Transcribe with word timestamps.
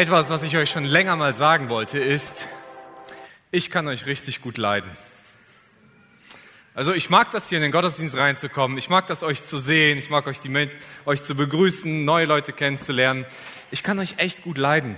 Etwas, 0.00 0.30
was 0.30 0.42
ich 0.42 0.56
euch 0.56 0.70
schon 0.70 0.86
länger 0.86 1.14
mal 1.14 1.34
sagen 1.34 1.68
wollte, 1.68 1.98
ist, 1.98 2.32
ich 3.50 3.70
kann 3.70 3.86
euch 3.86 4.06
richtig 4.06 4.40
gut 4.40 4.56
leiden. 4.56 4.90
Also 6.74 6.94
ich 6.94 7.10
mag 7.10 7.30
das 7.32 7.50
hier 7.50 7.58
in 7.58 7.62
den 7.62 7.70
Gottesdienst 7.70 8.16
reinzukommen. 8.16 8.78
Ich 8.78 8.88
mag 8.88 9.06
das 9.08 9.22
euch 9.22 9.44
zu 9.44 9.58
sehen. 9.58 9.98
Ich 9.98 10.08
mag 10.08 10.26
euch, 10.26 10.40
die, 10.40 10.70
euch 11.04 11.22
zu 11.22 11.34
begrüßen, 11.34 12.02
neue 12.06 12.24
Leute 12.24 12.54
kennenzulernen. 12.54 13.26
Ich 13.70 13.82
kann 13.82 13.98
euch 13.98 14.14
echt 14.16 14.42
gut 14.42 14.56
leiden. 14.56 14.96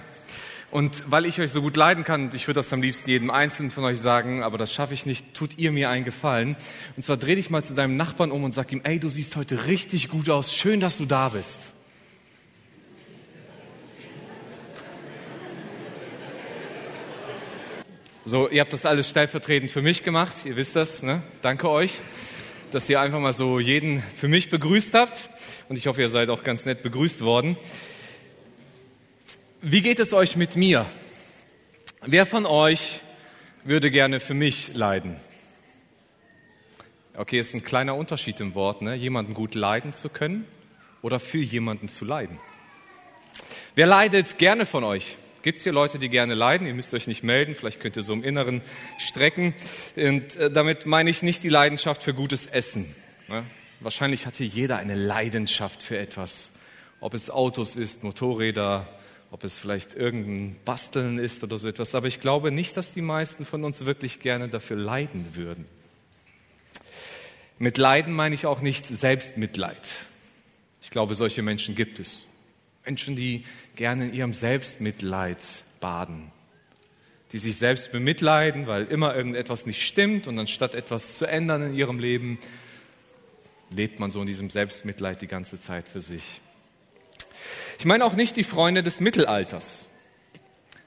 Und 0.71 1.11
weil 1.11 1.27
ich 1.27 1.41
euch 1.41 1.51
so 1.51 1.63
gut 1.63 1.77
leiden 1.77 2.05
kann, 2.05 2.31
ich 2.33 2.47
würde 2.47 2.61
das 2.61 2.73
am 2.73 2.81
liebsten 2.81 3.11
jedem 3.11 3.31
Einzelnen 3.31 3.73
von 3.73 3.83
euch 3.83 3.99
sagen, 3.99 4.45
aber 4.45 4.57
das 4.57 4.73
schaffe 4.73 4.95
ich 4.95 5.05
nicht, 5.05 5.35
tut 5.35 5.59
ihr 5.59 5.73
mir 5.73 5.91
einen 5.91 6.05
Gefallen. 6.05 6.55
Und 6.97 7.03
zwar 7.03 7.17
dreh 7.17 7.35
dich 7.35 7.51
mal 7.51 7.65
zu 7.65 7.75
deinem 7.75 7.97
Nachbarn 7.97 8.31
um 8.31 8.45
und 8.45 8.53
sag 8.53 8.71
ihm, 8.71 8.83
ey, 8.85 9.01
du 9.01 9.09
siehst 9.09 9.35
heute 9.35 9.67
richtig 9.67 10.11
gut 10.11 10.31
aus. 10.31 10.55
Schön, 10.55 10.79
dass 10.79 10.97
du 10.97 11.07
da 11.07 11.31
bist. 11.31 11.72
So, 18.25 18.49
ihr 18.49 18.61
habt 18.61 18.73
das 18.73 18.87
alles 18.87 19.09
stellvertretend 19.09 19.73
für 19.73 19.83
mich 19.83 20.05
gemacht. 20.05 20.37
Ihr 20.45 20.55
wisst 20.55 20.77
das. 20.77 21.03
Ne? 21.03 21.23
Danke 21.43 21.69
euch, 21.69 21.95
dass 22.71 22.89
ihr 22.89 23.01
einfach 23.01 23.19
mal 23.19 23.33
so 23.33 23.59
jeden 23.59 24.01
für 24.01 24.29
mich 24.29 24.49
begrüßt 24.49 24.95
habt. 24.95 25.29
Und 25.69 25.77
ich 25.77 25.89
hoffe, 25.89 26.03
ihr 26.03 26.09
seid 26.09 26.31
auch 26.31 26.45
ganz 26.45 26.65
nett 26.65 26.85
begrüßt 26.85 27.23
worden. 27.23 27.57
Wie 29.61 29.83
geht 29.83 29.99
es 29.99 30.13
euch 30.13 30.37
mit 30.37 30.55
mir? 30.55 30.87
Wer 32.07 32.25
von 32.25 32.47
euch 32.47 33.01
würde 33.65 33.91
gerne 33.91 34.21
für 34.21 34.35
mich 34.35 34.73
leiden? 34.73 35.17
Okay, 37.17 37.41
ist 37.41 37.55
ein 37.55 37.65
kleiner 37.65 37.97
Unterschied 37.97 38.39
im 38.39 38.55
Wort, 38.55 38.83
ne? 38.83 38.95
jemanden 38.95 39.35
gut 39.35 39.57
leiden 39.57 39.93
zu 39.93 40.09
können 40.09 40.47
oder 41.03 41.19
für 41.19 41.39
jemanden 41.39 41.89
zu 41.89 42.05
leiden. 42.05 42.39
Wer 43.75 43.87
leidet 43.87 44.39
gerne 44.39 44.65
von 44.65 44.85
euch? 44.85 45.17
Gibt 45.43 45.59
es 45.59 45.65
hier 45.65 45.73
Leute, 45.73 45.99
die 45.99 46.09
gerne 46.09 46.35
leiden? 46.35 46.69
Ihr 46.69 46.75
müsst 46.75 46.95
euch 46.95 47.09
nicht 47.09 47.25
melden, 47.25 47.57
vielleicht 47.57 47.81
könnt 47.81 47.97
ihr 47.97 48.03
so 48.03 48.13
im 48.13 48.23
Inneren 48.23 48.63
strecken. 48.99 49.55
Und 49.97 50.37
äh, 50.37 50.51
damit 50.51 50.87
meine 50.87 51.11
ich 51.11 51.23
nicht 51.23 51.43
die 51.43 51.49
Leidenschaft 51.49 52.05
für 52.05 52.15
gutes 52.15 52.47
Essen. 52.47 52.95
Ne? 53.27 53.45
Wahrscheinlich 53.81 54.27
hat 54.27 54.37
hier 54.37 54.47
jeder 54.47 54.77
eine 54.77 54.95
Leidenschaft 54.95 55.83
für 55.83 55.99
etwas. 55.99 56.51
Ob 57.01 57.15
es 57.15 57.29
Autos 57.29 57.75
ist, 57.75 58.05
Motorräder, 58.05 58.87
ob 59.33 59.43
es 59.43 59.59
vielleicht 59.59 59.95
irgendein 59.95 60.57
Basteln 60.65 61.19
ist 61.19 61.43
oder 61.43 61.59
so 61.59 61.67
etwas. 61.67 61.97
Aber 61.97 62.07
ich 62.07 62.21
glaube 62.21 62.53
nicht, 62.53 62.77
dass 62.77 62.93
die 62.93 63.03
meisten 63.03 63.45
von 63.45 63.65
uns 63.65 63.85
wirklich 63.85 64.21
gerne 64.21 64.49
dafür 64.49 64.77
leiden 64.77 65.35
würden. 65.35 65.67
Mit 67.59 67.79
Leiden 67.79 68.13
meine 68.13 68.35
ich 68.37 68.47
auch 68.47 68.61
nicht 68.61 68.87
Selbstmitleid. 68.87 69.89
Ich 70.83 70.91
glaube, 70.91 71.17
solche 71.17 71.43
Menschen 71.43 71.75
gibt 71.75 71.99
es. 71.99 72.25
Menschen, 72.85 73.15
die 73.15 73.45
gerne 73.77 74.09
in 74.09 74.15
ihrem 74.15 74.33
Selbstmitleid 74.33 75.39
baden, 75.81 76.33
die 77.33 77.39
sich 77.39 77.57
selbst 77.57 77.93
bemitleiden, 77.93 78.67
weil 78.67 78.87
immer 78.87 79.15
irgendetwas 79.15 79.67
nicht 79.67 79.87
stimmt 79.87 80.27
und 80.27 80.39
anstatt 80.39 80.75
etwas 80.75 81.17
zu 81.17 81.27
ändern 81.27 81.63
in 81.63 81.75
ihrem 81.75 81.99
Leben, 81.99 82.39
lebt 83.71 84.01
man 84.01 84.11
so 84.11 84.21
in 84.21 84.27
diesem 84.27 84.51
Selbstmitleid 84.51 85.23
die 85.23 85.29
ganze 85.29 85.61
Zeit 85.61 85.89
für 85.89 86.01
sich. 86.01 86.41
Ich 87.79 87.85
meine 87.85 88.05
auch 88.05 88.15
nicht 88.15 88.37
die 88.37 88.45
Freunde 88.45 88.83
des 88.83 89.01
Mittelalters, 89.01 89.87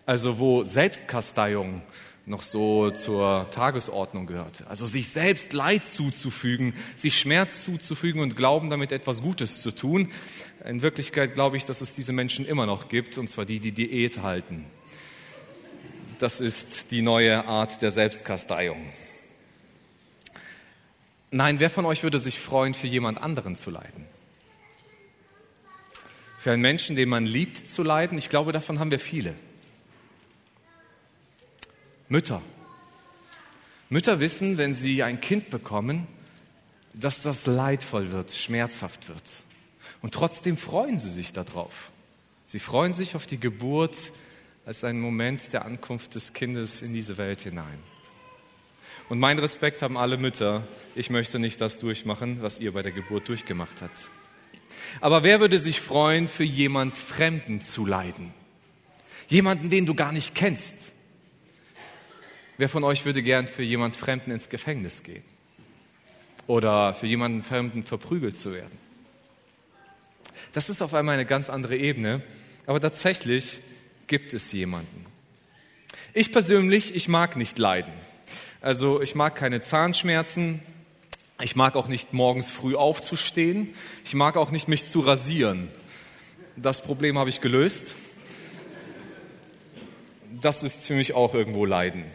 also 0.06 0.38
wo 0.38 0.64
Selbstkasteiung 0.64 1.82
noch 2.26 2.42
so 2.42 2.90
zur 2.90 3.48
Tagesordnung 3.52 4.26
gehörte. 4.26 4.68
Also 4.68 4.86
sich 4.86 5.10
selbst 5.10 5.54
Leid 5.54 5.84
zuzufügen, 5.84 6.74
sich 6.96 7.20
Schmerz 7.20 7.64
zuzufügen 7.64 8.22
und 8.22 8.36
glauben, 8.36 8.70
damit 8.70 8.92
etwas 8.92 9.22
Gutes 9.22 9.62
zu 9.62 9.72
tun. 9.72 10.12
In 10.66 10.82
Wirklichkeit 10.82 11.36
glaube 11.36 11.58
ich, 11.58 11.66
dass 11.66 11.82
es 11.82 11.94
diese 11.94 12.12
Menschen 12.12 12.46
immer 12.46 12.66
noch 12.66 12.90
gibt, 12.90 13.20
und 13.20 13.28
zwar 13.28 13.46
die, 13.46 13.60
die 13.60 13.72
Diät 13.72 14.24
halten. 14.24 14.66
Das 16.18 16.40
ist 16.40 16.90
die 16.90 17.04
neue 17.04 17.46
Art 17.46 17.84
der 17.84 17.92
Selbstkasteiung. 17.92 18.90
Nein, 21.30 21.60
wer 21.60 21.70
von 21.70 21.86
euch 21.86 22.02
würde 22.02 22.18
sich 22.18 22.40
freuen, 22.40 22.74
für 22.74 22.88
jemand 22.88 23.22
anderen 23.22 23.56
zu 23.56 23.70
leiden? 23.70 24.08
Für 26.40 26.52
einen 26.52 26.64
Menschen, 26.64 26.96
den 26.96 27.10
man 27.10 27.26
liebt, 27.28 27.68
zu 27.68 27.84
leiden? 27.84 28.18
Ich 28.18 28.30
glaube, 28.30 28.52
davon 28.52 28.80
haben 28.80 28.90
wir 28.90 29.00
viele. 29.00 29.36
Mütter. 32.10 32.42
Mütter 33.90 34.20
wissen, 34.20 34.58
wenn 34.58 34.74
sie 34.74 35.04
ein 35.04 35.22
Kind 35.22 35.52
bekommen, 35.52 36.08
dass 36.94 37.22
das 37.22 37.46
leidvoll 37.46 38.12
wird, 38.12 38.32
schmerzhaft 38.32 39.10
wird. 39.10 39.24
Und 40.06 40.14
trotzdem 40.14 40.56
freuen 40.56 41.00
sie 41.00 41.10
sich 41.10 41.34
darauf. 41.34 41.90
Sie 42.46 42.60
freuen 42.60 42.94
sich 42.94 43.16
auf 43.16 43.26
die 43.26 43.40
Geburt 43.40 43.98
als 44.64 44.84
einen 44.84 45.02
Moment 45.02 45.52
der 45.52 45.66
Ankunft 45.66 46.14
des 46.14 46.34
Kindes 46.34 46.84
in 46.84 46.94
diese 46.94 47.18
Welt 47.18 47.42
hinein. 47.42 47.80
Und 49.10 49.18
mein 49.18 49.40
Respekt 49.40 49.82
haben 49.82 49.98
alle 49.98 50.18
Mütter. 50.18 50.62
Ich 50.94 51.10
möchte 51.10 51.40
nicht 51.40 51.60
das 51.60 51.80
durchmachen, 51.80 52.44
was 52.44 52.60
ihr 52.60 52.72
bei 52.74 52.84
der 52.84 52.92
Geburt 52.92 53.30
durchgemacht 53.30 53.82
habt. 53.82 54.12
Aber 55.02 55.24
wer 55.24 55.40
würde 55.40 55.58
sich 55.58 55.82
freuen, 55.82 56.28
für 56.28 56.44
jemand 56.44 57.00
Fremden 57.00 57.60
zu 57.60 57.84
leiden? 57.88 58.32
Jemanden, 59.28 59.72
den 59.72 59.88
du 59.88 59.96
gar 59.96 60.12
nicht 60.12 60.36
kennst. 60.36 60.76
Wer 62.60 62.70
von 62.70 62.84
euch 62.84 63.06
würde 63.06 63.24
gern 63.24 63.48
für 63.48 63.64
jemand 63.64 63.96
Fremden 63.96 64.30
ins 64.30 64.50
Gefängnis 64.50 65.02
gehen? 65.02 65.24
Oder 66.46 66.94
für 66.94 67.08
jemanden 67.08 67.42
Fremden 67.42 67.84
verprügelt 67.84 68.38
zu 68.38 68.54
werden? 68.54 68.85
Das 70.56 70.70
ist 70.70 70.82
auf 70.82 70.94
einmal 70.94 71.16
eine 71.16 71.26
ganz 71.26 71.50
andere 71.50 71.76
Ebene, 71.76 72.22
aber 72.66 72.80
tatsächlich 72.80 73.60
gibt 74.08 74.32
es 74.32 74.54
jemanden. 74.54 75.06
Ich 76.14 76.32
persönlich, 76.32 76.96
ich 76.96 77.10
mag 77.10 77.36
nicht 77.36 77.60
leiden. 77.60 77.92
Also 78.62 79.02
ich 79.02 79.16
mag 79.16 79.36
keine 79.36 79.60
Zahnschmerzen, 79.60 80.62
ich 81.42 81.58
mag 81.58 81.76
auch 81.76 81.90
nicht 81.90 82.14
morgens 82.14 82.50
früh 82.50 82.74
aufzustehen, 82.74 83.74
ich 84.06 84.14
mag 84.14 84.38
auch 84.38 84.50
nicht 84.50 84.70
mich 84.70 84.88
zu 84.88 85.02
rasieren. 85.02 85.68
Das 86.56 86.82
Problem 86.82 87.18
habe 87.18 87.30
ich 87.30 87.42
gelöst. 87.42 87.94
Das 90.40 90.64
ist 90.64 90.86
für 90.86 90.94
mich 90.94 91.16
auch 91.16 91.34
irgendwo 91.34 91.66
Leiden. 91.66 92.06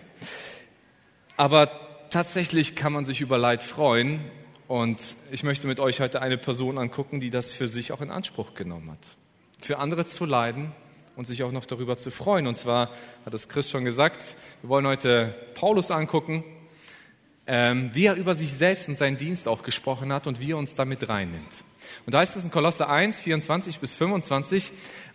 Aber 1.37 1.71
tatsächlich 2.09 2.75
kann 2.75 2.95
man 2.95 3.05
sich 3.05 3.21
über 3.21 3.37
Leid 3.37 3.63
freuen. 3.63 4.21
Und 4.71 5.17
ich 5.33 5.43
möchte 5.43 5.67
mit 5.67 5.81
euch 5.81 5.99
heute 5.99 6.23
eine 6.23 6.39
Person 6.39 6.79
angucken, 6.79 7.19
die 7.19 7.31
das 7.31 7.53
für 7.53 7.67
sich 7.67 7.91
auch 7.91 8.01
in 8.01 8.13
Anspruch 8.13 8.55
genommen 8.55 8.93
hat. 8.93 9.17
Für 9.61 9.79
andere 9.79 10.07
zu 10.07 10.25
leiden 10.25 10.71
und 11.17 11.25
sich 11.25 11.43
auch 11.43 11.51
noch 11.51 11.65
darüber 11.67 11.97
zu 11.97 12.13
freuen. 12.13 12.47
Und 12.47 12.55
zwar 12.55 12.91
hat 13.27 13.35
es 13.35 13.49
Chris 13.49 13.69
schon 13.69 13.85
gesagt, 13.85 14.25
wir 14.63 14.71
wollen 14.71 14.87
heute 14.87 15.35
Paulus 15.55 15.91
angucken, 15.91 16.45
ähm, 17.49 17.91
wie 17.95 18.07
er 18.07 18.15
über 18.15 18.33
sich 18.33 18.53
selbst 18.53 18.89
und 18.89 18.95
seinen 18.95 19.17
Dienst 19.17 19.49
auch 19.49 19.65
gesprochen 19.65 20.13
hat 20.13 20.29
und 20.29 20.41
wie 20.41 20.53
er 20.53 20.59
uns 20.59 20.73
damit 20.73 21.09
reinnimmt. 21.09 21.65
Und 22.07 22.15
da 22.15 22.21
heißt 22.21 22.37
es 22.37 22.45
in 22.45 22.53
Kolosse 22.53 22.89
1, 22.89 23.19
24 23.19 23.81
bis 23.81 23.97
25, 23.97 24.71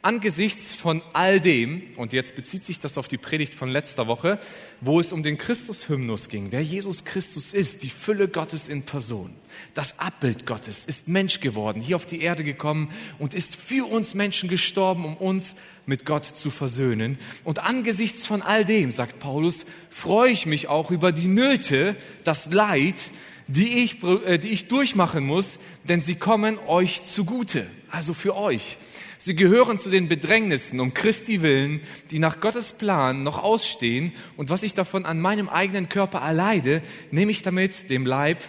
angesichts 0.06 0.76
von 0.76 1.02
all 1.14 1.42
dem, 1.42 1.82
und 1.98 2.14
jetzt 2.14 2.36
bezieht 2.36 2.64
sich 2.64 2.80
das 2.80 2.98
auf 3.00 3.08
die 3.08 3.18
Predigt 3.18 3.56
von 3.56 3.70
letzter 3.70 4.06
Woche, 4.06 4.40
wo 4.80 5.00
es 5.00 5.12
um 5.12 5.24
den 5.24 5.40
Christus-Hymnus 5.40 6.30
ging, 6.30 6.52
wer 6.52 6.62
Jesus 6.62 7.06
Christus 7.06 7.54
ist, 7.54 7.82
die 7.82 7.90
Fülle 7.90 8.28
Gottes 8.28 8.68
in 8.68 8.84
Person, 8.84 9.34
das 9.74 9.98
Abbild 9.98 10.46
Gottes, 10.46 10.86
ist 10.86 11.08
Mensch 11.08 11.40
geworden, 11.40 11.82
hier 11.82 11.96
auf 11.96 12.06
die 12.06 12.22
Erde 12.22 12.44
gekommen 12.44 12.90
und 13.18 13.34
ist 13.34 13.56
für 13.56 13.90
uns 13.90 14.14
Menschen 14.14 14.48
gestorben, 14.48 15.06
um 15.06 15.18
uns 15.18 15.56
mit 15.88 16.06
Gott 16.06 16.26
zu 16.26 16.52
versöhnen. 16.52 17.18
Und 17.44 17.64
angesichts 17.64 18.28
von 18.28 18.44
all 18.44 18.64
dem, 18.64 18.92
sagt 18.92 19.20
Paulus, 19.20 19.66
freue 19.90 20.30
ich 20.30 20.46
mich 20.46 20.68
auch 20.68 20.92
über 20.92 21.12
die 21.12 21.28
Nöte, 21.28 21.96
das 22.24 22.54
Leid, 22.54 23.00
die 23.48 23.80
ich, 23.84 24.04
äh, 24.04 24.38
die 24.38 24.50
ich 24.50 24.68
durchmachen 24.68 25.26
muss, 25.26 25.58
denn 25.84 26.02
sie 26.02 26.16
kommen 26.16 26.60
euch 26.68 27.02
zugute, 27.12 27.66
also 27.90 28.14
für 28.14 28.36
euch. 28.36 28.78
Sie 29.18 29.36
gehören 29.36 29.78
zu 29.78 29.90
den 29.90 30.08
Bedrängnissen 30.08 30.80
um 30.80 30.94
Christi 30.94 31.42
willen, 31.42 31.82
die 32.12 32.20
nach 32.20 32.40
Gottes 32.40 32.74
Plan 32.74 33.24
noch 33.24 33.42
ausstehen. 33.42 34.14
Und 34.38 34.50
was 34.50 34.64
ich 34.64 34.74
davon 34.74 35.06
an 35.06 35.20
meinem 35.20 35.50
eigenen 35.50 35.90
Körper 35.90 36.20
erleide, 36.20 36.82
nehme 37.12 37.32
ich 37.32 37.42
damit 37.42 37.90
dem 37.90 38.06
Leib 38.06 38.42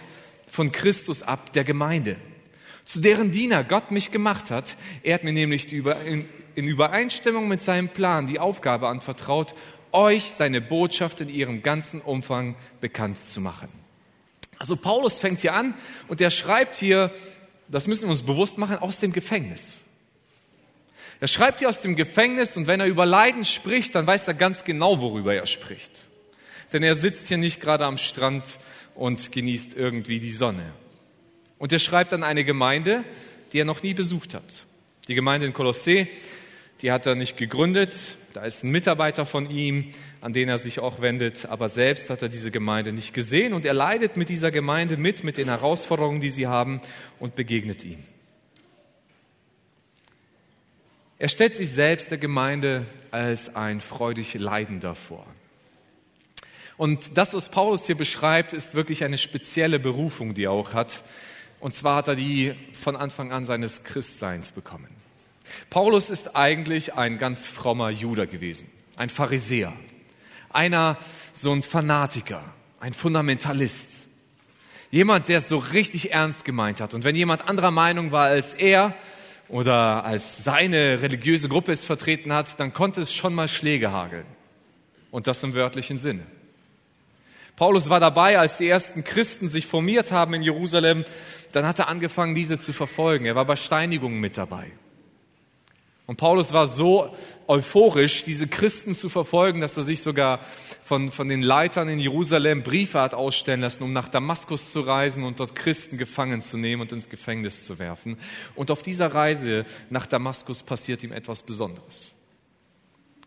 von 0.49 0.71
Christus 0.71 1.23
ab, 1.23 1.53
der 1.53 1.63
Gemeinde. 1.63 2.17
Zu 2.85 2.99
deren 2.99 3.31
Diener 3.31 3.63
Gott 3.63 3.91
mich 3.91 4.11
gemacht 4.11 4.51
hat. 4.51 4.77
Er 5.03 5.15
hat 5.15 5.23
mir 5.23 5.33
nämlich 5.33 5.71
in, 5.71 6.25
in 6.55 6.67
Übereinstimmung 6.67 7.47
mit 7.47 7.61
seinem 7.61 7.89
Plan 7.89 8.27
die 8.27 8.39
Aufgabe 8.39 8.87
anvertraut, 8.87 9.53
euch 9.91 10.31
seine 10.35 10.61
Botschaft 10.61 11.21
in 11.21 11.29
ihrem 11.29 11.63
ganzen 11.63 12.01
Umfang 12.01 12.55
bekannt 12.81 13.17
zu 13.29 13.41
machen. 13.41 13.69
Also 14.59 14.75
Paulus 14.75 15.19
fängt 15.19 15.41
hier 15.41 15.53
an 15.53 15.75
und 16.07 16.21
er 16.21 16.29
schreibt 16.29 16.75
hier, 16.75 17.11
das 17.67 17.87
müssen 17.87 18.03
wir 18.03 18.11
uns 18.11 18.21
bewusst 18.21 18.57
machen, 18.57 18.77
aus 18.77 18.99
dem 18.99 19.11
Gefängnis. 19.11 19.77
Er 21.19 21.27
schreibt 21.27 21.59
hier 21.59 21.69
aus 21.69 21.81
dem 21.81 21.95
Gefängnis 21.95 22.55
und 22.57 22.67
wenn 22.67 22.79
er 22.79 22.85
über 22.85 23.05
Leiden 23.05 23.43
spricht, 23.43 23.95
dann 23.95 24.05
weiß 24.05 24.27
er 24.27 24.35
ganz 24.35 24.63
genau, 24.63 25.01
worüber 25.01 25.33
er 25.33 25.47
spricht. 25.47 25.91
Denn 26.73 26.83
er 26.83 26.95
sitzt 26.95 27.27
hier 27.27 27.37
nicht 27.37 27.59
gerade 27.59 27.85
am 27.85 27.97
Strand 27.97 28.43
und 28.93 29.31
genießt 29.31 29.75
irgendwie 29.75 30.19
die 30.19 30.31
Sonne. 30.31 30.73
Und 31.57 31.73
er 31.73 31.79
schreibt 31.79 32.13
an 32.13 32.23
eine 32.23 32.43
Gemeinde, 32.43 33.03
die 33.51 33.59
er 33.59 33.65
noch 33.65 33.81
nie 33.81 33.93
besucht 33.93 34.33
hat. 34.33 34.43
Die 35.07 35.15
Gemeinde 35.15 35.47
in 35.47 35.53
Kolossee. 35.53 36.07
die 36.81 36.91
hat 36.91 37.07
er 37.07 37.15
nicht 37.15 37.37
gegründet. 37.37 37.95
Da 38.33 38.43
ist 38.43 38.63
ein 38.63 38.69
Mitarbeiter 38.69 39.25
von 39.25 39.49
ihm, 39.49 39.93
an 40.21 40.33
den 40.33 40.47
er 40.47 40.59
sich 40.59 40.79
auch 40.79 41.01
wendet. 41.01 41.47
Aber 41.47 41.69
selbst 41.69 42.11
hat 42.11 42.21
er 42.21 42.29
diese 42.29 42.51
Gemeinde 42.51 42.91
nicht 42.91 43.13
gesehen. 43.13 43.53
Und 43.53 43.65
er 43.65 43.73
leidet 43.73 44.17
mit 44.17 44.29
dieser 44.29 44.51
Gemeinde 44.51 44.97
mit, 44.97 45.23
mit 45.23 45.37
den 45.37 45.47
Herausforderungen, 45.47 46.21
die 46.21 46.29
sie 46.29 46.45
haben 46.45 46.81
und 47.19 47.33
begegnet 47.33 47.83
ihm. 47.83 48.03
Er 51.19 51.29
stellt 51.29 51.55
sich 51.55 51.71
selbst 51.71 52.11
der 52.11 52.19
Gemeinde 52.19 52.85
als 53.09 53.55
ein 53.55 53.81
freudig 53.81 54.35
Leidender 54.35 54.93
vor. 54.93 55.25
Und 56.77 57.17
das, 57.17 57.33
was 57.33 57.49
Paulus 57.49 57.87
hier 57.87 57.97
beschreibt, 57.97 58.53
ist 58.53 58.75
wirklich 58.75 59.03
eine 59.03 59.17
spezielle 59.17 59.79
Berufung, 59.79 60.35
die 60.35 60.43
er 60.43 60.51
auch 60.51 60.73
hat. 60.73 61.01
Und 61.59 61.73
zwar 61.73 61.95
hat 61.95 62.07
er 62.07 62.15
die 62.15 62.53
von 62.71 62.95
Anfang 62.95 63.31
an 63.31 63.45
seines 63.45 63.83
Christseins 63.83 64.51
bekommen. 64.51 64.89
Paulus 65.71 66.11
ist 66.11 66.35
eigentlich 66.35 66.93
ein 66.93 67.17
ganz 67.17 67.47
frommer 67.47 67.89
Juder 67.89 68.27
gewesen, 68.27 68.69
ein 68.97 69.09
Pharisäer, 69.09 69.73
einer 70.51 70.97
so 71.33 71.51
ein 71.51 71.63
Fanatiker, 71.63 72.43
ein 72.79 72.93
Fundamentalist, 72.93 73.87
jemand, 74.91 75.29
der 75.29 75.37
es 75.37 75.47
so 75.47 75.57
richtig 75.57 76.11
ernst 76.11 76.45
gemeint 76.45 76.79
hat. 76.79 76.93
Und 76.93 77.05
wenn 77.05 77.15
jemand 77.15 77.47
anderer 77.49 77.71
Meinung 77.71 78.11
war 78.11 78.25
als 78.25 78.53
er 78.53 78.93
oder 79.49 80.03
als 80.03 80.43
seine 80.43 81.01
religiöse 81.01 81.49
Gruppe 81.49 81.71
es 81.71 81.85
vertreten 81.85 82.33
hat, 82.33 82.59
dann 82.59 82.73
konnte 82.73 83.01
es 83.01 83.13
schon 83.13 83.33
mal 83.33 83.47
Schläge 83.47 83.91
hageln. 83.91 84.25
Und 85.11 85.27
das 85.27 85.41
im 85.43 85.53
wörtlichen 85.53 85.97
Sinne. 85.97 86.23
Paulus 87.55 87.89
war 87.89 87.99
dabei, 87.99 88.37
als 88.37 88.57
die 88.57 88.69
ersten 88.69 89.03
Christen 89.03 89.49
sich 89.49 89.65
formiert 89.65 90.11
haben 90.11 90.33
in 90.35 90.43
Jerusalem. 90.43 91.05
Dann 91.53 91.65
hat 91.65 91.79
er 91.79 91.87
angefangen, 91.87 92.35
diese 92.35 92.59
zu 92.59 92.71
verfolgen. 92.71 93.25
Er 93.25 93.35
war 93.35 93.45
bei 93.45 93.55
Steinigungen 93.55 94.19
mit 94.19 94.37
dabei. 94.37 94.71
Und 96.07 96.15
Paulus 96.15 96.53
war 96.53 96.65
so 96.65 97.13
euphorisch, 97.47 98.23
diese 98.23 98.47
Christen 98.47 98.95
zu 98.95 99.09
verfolgen, 99.09 99.59
dass 99.59 99.75
er 99.75 99.83
sich 99.83 100.01
sogar 100.01 100.39
von, 100.83 101.11
von 101.11 101.27
den 101.27 101.41
Leitern 101.41 101.89
in 101.89 101.99
Jerusalem 101.99 102.63
Briefe 102.63 103.01
hat 103.01 103.13
ausstellen 103.13 103.59
lassen, 103.59 103.83
um 103.83 103.91
nach 103.91 104.07
Damaskus 104.07 104.71
zu 104.71 104.79
reisen 104.79 105.25
und 105.25 105.41
dort 105.41 105.53
Christen 105.53 105.97
gefangen 105.97 106.41
zu 106.41 106.57
nehmen 106.57 106.81
und 106.81 106.93
ins 106.93 107.09
Gefängnis 107.09 107.65
zu 107.65 107.77
werfen. 107.77 108.17
Und 108.55 108.71
auf 108.71 108.81
dieser 108.81 109.13
Reise 109.13 109.65
nach 109.89 110.07
Damaskus 110.07 110.63
passiert 110.63 111.03
ihm 111.03 111.11
etwas 111.11 111.41
Besonderes. 111.41 112.13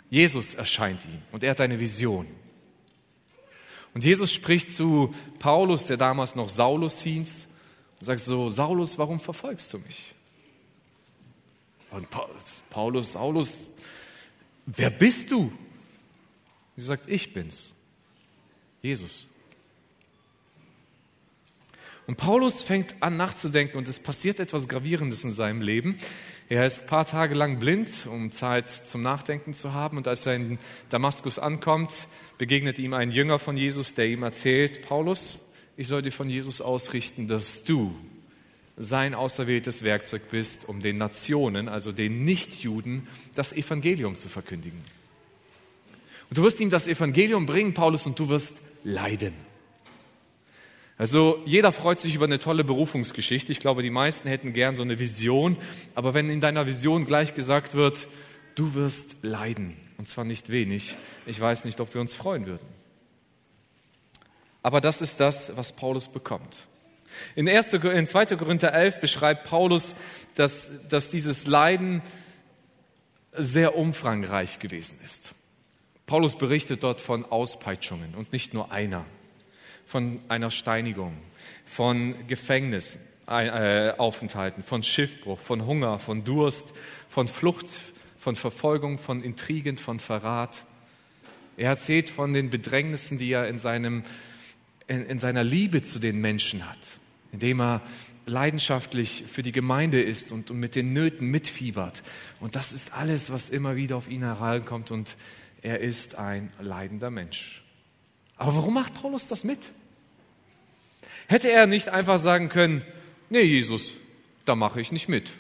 Jesus 0.09 0.55
erscheint 0.55 1.05
ihm 1.05 1.21
und 1.33 1.45
er 1.45 1.51
hat 1.51 1.61
eine 1.61 1.79
Vision. 1.79 2.27
Und 3.93 4.05
Jesus 4.05 4.33
spricht 4.33 4.73
zu 4.73 5.15
Paulus, 5.39 5.85
der 5.85 5.99
damals 5.99 6.35
noch 6.35 6.49
Saulus 6.49 7.03
hieß, 7.03 7.47
und 7.99 8.07
sagt 8.07 8.21
so, 8.21 8.49
Saulus, 8.49 8.97
warum 8.97 9.21
verfolgst 9.21 9.73
du 9.75 9.79
mich? 9.79 10.15
Und 11.91 12.09
Paulus, 12.71 13.13
Saulus, 13.13 13.67
wer 14.67 14.91
bist 14.91 15.31
du? 15.31 15.53
Sie 16.77 16.83
sagt, 16.83 17.09
ich 17.09 17.35
bin's. 17.35 17.71
Jesus. 18.81 19.27
Und 22.07 22.17
Paulus 22.17 22.63
fängt 22.63 23.03
an 23.03 23.17
nachzudenken 23.17 23.77
und 23.77 23.89
es 23.89 24.01
passiert 24.01 24.41
etwas 24.41 24.67
Gravierendes 24.67 25.23
in 25.23 25.33
seinem 25.33 25.61
Leben. 25.61 25.97
Er 26.49 26.67
ist 26.67 26.81
ein 26.81 26.87
paar 26.87 27.05
Tage 27.05 27.35
lang 27.35 27.61
blind, 27.61 28.07
um 28.07 28.33
Zeit 28.33 28.69
zum 28.69 29.03
Nachdenken 29.03 29.55
zu 29.55 29.73
haben. 29.73 29.97
Und 29.97 30.09
als 30.09 30.27
er 30.27 30.35
in 30.35 30.59
Damaskus 30.89 31.39
ankommt, 31.39 32.09
begegnet 32.39 32.81
ihm 32.81 32.95
ein 32.95 33.13
Jünger 33.13 33.39
von 33.39 33.57
Jesus, 33.57 33.95
der 33.95 34.07
ihm 34.07 34.25
erzählt, 34.25 34.83
Paulus, 34.83 35.39
ich 35.77 35.87
soll 35.87 36.03
dir 36.03 36.11
von 36.11 36.29
Jesus 36.29 36.61
ausrichten, 36.61 37.29
dass 37.29 37.63
du 37.63 37.95
sein 38.81 39.15
auserwähltes 39.15 39.85
Werkzeug 39.85 40.31
bist, 40.31 40.67
um 40.67 40.81
den 40.81 40.97
Nationen, 40.97 41.69
also 41.69 41.93
den 41.93 42.25
Nichtjuden, 42.25 43.07
das 43.35 43.53
Evangelium 43.53 44.17
zu 44.17 44.29
verkündigen. 44.29 44.81
Und 46.31 46.39
du 46.39 46.43
wirst 46.43 46.61
ihm 46.61 46.71
das 46.71 46.89
Evangelium 46.89 47.45
bringen, 47.45 47.75
Paulus, 47.75 48.07
und 48.07 48.19
du 48.19 48.31
wirst 48.31 48.55
leiden. 48.83 49.35
Also 50.97 51.43
jeder 51.45 51.73
freut 51.73 51.99
sich 51.99 52.15
über 52.15 52.25
eine 52.25 52.39
tolle 52.39 52.65
Berufungsgeschichte. 52.65 53.53
Ich 53.53 53.61
glaube, 53.61 53.83
die 53.83 53.91
meisten 53.91 54.29
hätten 54.29 54.55
gern 54.55 54.77
so 54.77 54.83
eine 54.83 54.99
Vision. 54.99 55.59
Aber 55.95 56.15
wenn 56.15 56.31
in 56.31 56.41
deiner 56.41 56.67
Vision 56.67 57.05
gleich 57.05 57.35
gesagt 57.35 57.75
wird, 57.75 58.07
du 58.55 58.75
wirst 58.75 59.17
leiden, 59.23 59.77
und 59.99 60.09
zwar 60.09 60.25
nicht 60.25 60.51
wenig, 60.51 60.95
ich 61.27 61.39
weiß 61.39 61.67
nicht, 61.67 61.81
ob 61.81 61.93
wir 61.93 62.01
uns 62.01 62.15
freuen 62.15 62.47
würden. 62.47 62.67
Aber 64.63 64.81
das 64.81 65.03
ist 65.03 65.21
das, 65.21 65.55
was 65.57 65.73
Paulus 65.73 66.09
bekommt. 66.09 66.67
In, 67.35 67.49
1, 67.49 67.73
in 67.73 68.07
2. 68.07 68.27
Korinther 68.37 68.73
11 68.73 69.01
beschreibt 69.01 69.43
Paulus, 69.45 69.97
dass, 70.35 70.71
dass 70.89 71.11
dieses 71.11 71.47
Leiden 71.47 72.03
sehr 73.33 73.77
umfangreich 73.77 74.59
gewesen 74.59 74.99
ist. 75.05 75.35
Paulus 76.07 76.37
berichtet 76.37 76.83
dort 76.83 77.01
von 77.01 77.25
Auspeitschungen 77.25 78.17
und 78.17 78.33
nicht 78.33 78.53
nur 78.53 78.73
einer, 78.73 79.07
von 79.87 80.19
einer 80.29 80.51
Steinigung, 80.51 81.17
von 81.65 82.27
Gefängnisaufenthalten, 82.27 84.65
äh, 84.65 84.67
von 84.67 84.83
Schiffbruch, 84.83 85.39
von 85.39 85.65
Hunger, 85.67 86.01
von 86.01 86.25
Durst, 86.25 86.73
von 87.09 87.29
Flucht, 87.29 87.73
von 88.19 88.35
Verfolgung, 88.35 88.99
von 88.99 89.23
Intrigen, 89.23 89.79
von 89.79 90.01
Verrat. 90.01 90.65
Er 91.57 91.71
erzählt 91.71 92.11
von 92.11 92.33
den 92.33 92.51
Bedrängnissen, 92.51 93.19
die 93.19 93.31
er 93.31 93.47
in, 93.47 93.61
seinem, 93.61 94.03
in, 94.89 95.07
in 95.07 95.21
seiner 95.21 95.45
Liebe 95.45 95.83
zu 95.83 96.01
den 96.01 96.21
Menschen 96.21 96.69
hat 96.69 97.00
indem 97.33 97.61
er 97.61 97.83
leidenschaftlich 98.27 99.25
für 99.27 99.43
die 99.43 99.53
Gemeinde 99.53 100.01
ist 100.01 100.31
und, 100.31 100.51
mit 100.51 100.75
den 100.75 100.93
Nöten 100.93 101.29
mitfiebert. 101.29 102.03
Und 102.39 102.57
das 102.57 102.73
ist 102.73 102.93
alles, 102.93 103.31
was 103.31 103.51
immer 103.51 103.77
wieder 103.77 103.97
auf 103.97 104.09
ihn 104.09 104.23
hereinkommt 104.23 104.91
und 104.91 105.17
er 105.63 105.81
ist 105.81 106.15
ein 106.15 106.53
leidender 106.61 107.11
Mensch. 107.11 107.63
Aber 108.37 108.57
warum 108.57 108.75
macht 108.75 108.95
Paulus 108.95 109.27
das 109.27 109.45
mit? 109.45 109.71
Hätte 111.27 111.51
er 111.51 111.67
nicht 111.67 111.89
einfach 111.89 112.19
sagen 112.19 112.49
können, 112.49 112.83
nee 113.29 113.43
Jesus, 113.43 113.95
da 114.45 114.55
mache 114.55 114.81
ich 114.81 114.93
nicht 114.93 115.09
mit. 115.09 115.33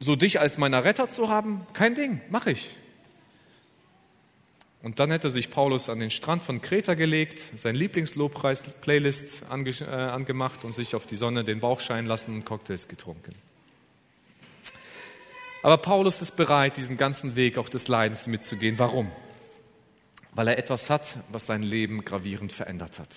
So 0.00 0.16
dich 0.16 0.40
als 0.40 0.58
meiner 0.58 0.84
Retter 0.84 1.08
zu 1.08 1.28
haben, 1.28 1.64
kein 1.74 1.94
Ding, 1.94 2.20
mache 2.28 2.50
ich. 2.50 2.70
Und 4.82 4.98
dann 4.98 5.12
hätte 5.12 5.30
sich 5.30 5.50
Paulus 5.50 5.88
an 5.88 6.00
den 6.00 6.10
Strand 6.10 6.42
von 6.42 6.60
Kreta 6.60 6.94
gelegt, 6.94 7.40
sein 7.54 7.76
Lieblingslobpreis-Playlist 7.76 9.44
ange, 9.48 9.70
äh, 9.80 9.84
angemacht 9.84 10.64
und 10.64 10.72
sich 10.72 10.96
auf 10.96 11.06
die 11.06 11.14
Sonne 11.14 11.44
den 11.44 11.60
Bauch 11.60 11.78
scheinen 11.78 12.08
lassen 12.08 12.34
und 12.34 12.44
Cocktails 12.44 12.88
getrunken. 12.88 13.32
Aber 15.62 15.76
Paulus 15.76 16.20
ist 16.20 16.34
bereit, 16.34 16.76
diesen 16.76 16.96
ganzen 16.96 17.36
Weg 17.36 17.58
auch 17.58 17.68
des 17.68 17.86
Leidens 17.86 18.26
mitzugehen. 18.26 18.80
Warum? 18.80 19.12
Weil 20.32 20.48
er 20.48 20.58
etwas 20.58 20.90
hat, 20.90 21.06
was 21.28 21.46
sein 21.46 21.62
Leben 21.62 22.04
gravierend 22.04 22.52
verändert 22.52 22.98
hat. 22.98 23.14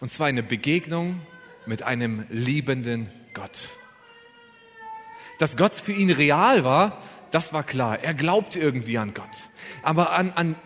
Und 0.00 0.10
zwar 0.10 0.26
eine 0.26 0.42
Begegnung 0.42 1.20
mit 1.66 1.84
einem 1.84 2.26
liebenden 2.30 3.08
Gott. 3.34 3.68
Dass 5.38 5.56
Gott 5.56 5.74
für 5.74 5.92
ihn 5.92 6.10
real 6.10 6.64
war, 6.64 7.00
das 7.30 7.52
war 7.52 7.62
klar. 7.62 8.00
Er 8.00 8.14
glaubte 8.14 8.58
irgendwie 8.58 8.98
an 8.98 9.14
Gott. 9.14 9.24
Aber, 9.82 10.12
an, 10.12 10.32
an, 10.32 10.56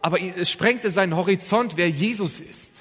aber 0.00 0.20
es 0.20 0.50
sprengte 0.50 0.90
seinen 0.90 1.16
Horizont, 1.16 1.76
wer 1.76 1.88
Jesus 1.88 2.40
ist. 2.40 2.72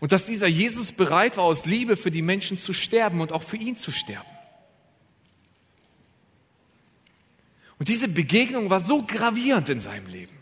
Und 0.00 0.12
dass 0.12 0.24
dieser 0.24 0.46
Jesus 0.46 0.92
bereit 0.92 1.36
war, 1.36 1.44
aus 1.44 1.66
Liebe 1.66 1.96
für 1.96 2.10
die 2.10 2.22
Menschen 2.22 2.58
zu 2.58 2.72
sterben 2.72 3.20
und 3.20 3.32
auch 3.32 3.42
für 3.42 3.56
ihn 3.56 3.76
zu 3.76 3.90
sterben. 3.90 4.28
Und 7.78 7.88
diese 7.88 8.08
Begegnung 8.08 8.68
war 8.68 8.80
so 8.80 9.02
gravierend 9.02 9.68
in 9.68 9.80
seinem 9.80 10.06
Leben, 10.06 10.36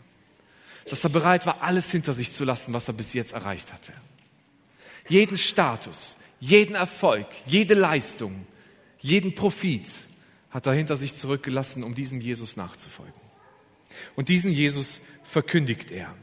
dass 0.89 1.03
er 1.03 1.09
bereit 1.09 1.45
war, 1.45 1.61
alles 1.61 1.89
hinter 1.91 2.13
sich 2.13 2.33
zu 2.33 2.43
lassen, 2.43 2.73
was 2.73 2.87
er 2.87 2.93
bis 2.93 3.13
jetzt 3.13 3.33
erreicht 3.33 3.71
hatte. 3.71 3.93
Jeden 5.07 5.37
Status, 5.37 6.15
jeden 6.39 6.75
Erfolg, 6.75 7.27
jede 7.45 7.75
Leistung, 7.75 8.45
jeden 9.01 9.35
Profit, 9.35 9.89
hat 10.49 10.65
er 10.65 10.73
hinter 10.73 10.95
sich 10.95 11.15
zurückgelassen, 11.15 11.83
um 11.83 11.93
diesem 11.93 12.21
Jesus 12.21 12.55
nachzufolgen. 12.55 13.13
Und 14.15 14.29
diesen 14.29 14.51
Jesus 14.51 14.99
verkündigt 15.23 15.91
er. 15.91 16.13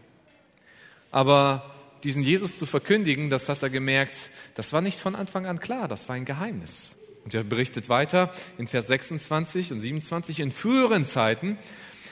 Aber 1.11 1.75
diesen 2.05 2.23
Jesus 2.23 2.59
zu 2.59 2.67
verkündigen, 2.67 3.31
das 3.31 3.49
hat 3.49 3.63
er 3.63 3.71
gemerkt, 3.71 4.15
das 4.55 4.73
war 4.73 4.81
nicht 4.81 5.01
von 5.01 5.15
Anfang 5.15 5.47
an 5.47 5.61
klar, 5.61 5.89
das 5.89 6.09
war 6.09 6.17
ein 6.17 6.25
Geheimnis. 6.25 6.91
Und 7.25 7.35
er 7.35 7.43
berichtet 7.43 7.89
weiter 7.89 8.33
in 8.59 8.69
Vers 8.69 8.87
26 8.89 9.73
und 9.73 9.81
27, 9.81 10.41
in 10.41 10.53
früheren 10.53 11.05
Zeiten 11.05 11.59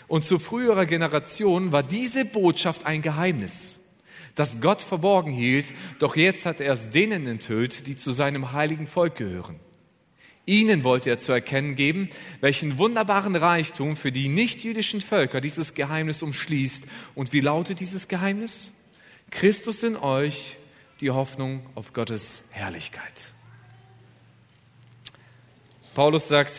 und 0.08 0.24
zu 0.24 0.38
früherer 0.38 0.86
Generation 0.86 1.72
war 1.72 1.82
diese 1.82 2.24
Botschaft 2.24 2.86
ein 2.86 3.02
Geheimnis, 3.02 3.76
das 4.34 4.60
Gott 4.60 4.82
verborgen 4.82 5.32
hielt, 5.32 5.66
doch 6.00 6.16
jetzt 6.16 6.46
hat 6.46 6.60
er 6.60 6.72
es 6.72 6.90
denen 6.90 7.26
enthüllt, 7.26 7.86
die 7.86 7.94
zu 7.94 8.10
seinem 8.10 8.52
heiligen 8.52 8.86
Volk 8.86 9.16
gehören. 9.16 9.60
Ihnen 10.46 10.84
wollte 10.84 11.08
er 11.08 11.18
zu 11.18 11.32
erkennen 11.32 11.74
geben, 11.74 12.10
welchen 12.40 12.76
wunderbaren 12.76 13.34
Reichtum 13.34 13.96
für 13.96 14.12
die 14.12 14.28
nichtjüdischen 14.28 15.00
Völker 15.00 15.40
dieses 15.40 15.74
Geheimnis 15.74 16.22
umschließt. 16.22 16.84
Und 17.14 17.32
wie 17.32 17.40
lautet 17.40 17.80
dieses 17.80 18.08
Geheimnis? 18.08 18.70
Christus 19.30 19.82
in 19.82 19.96
euch, 19.96 20.56
die 21.00 21.10
Hoffnung 21.10 21.66
auf 21.74 21.92
Gottes 21.94 22.42
Herrlichkeit. 22.50 23.12
Paulus 25.94 26.28
sagt, 26.28 26.52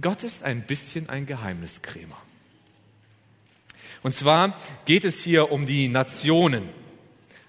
Gott 0.00 0.22
ist 0.22 0.42
ein 0.42 0.62
bisschen 0.62 1.08
ein 1.08 1.26
Geheimniskrämer. 1.26 2.16
Und 4.02 4.14
zwar 4.14 4.56
geht 4.86 5.04
es 5.04 5.22
hier 5.22 5.52
um 5.52 5.66
die 5.66 5.88
Nationen. 5.88 6.68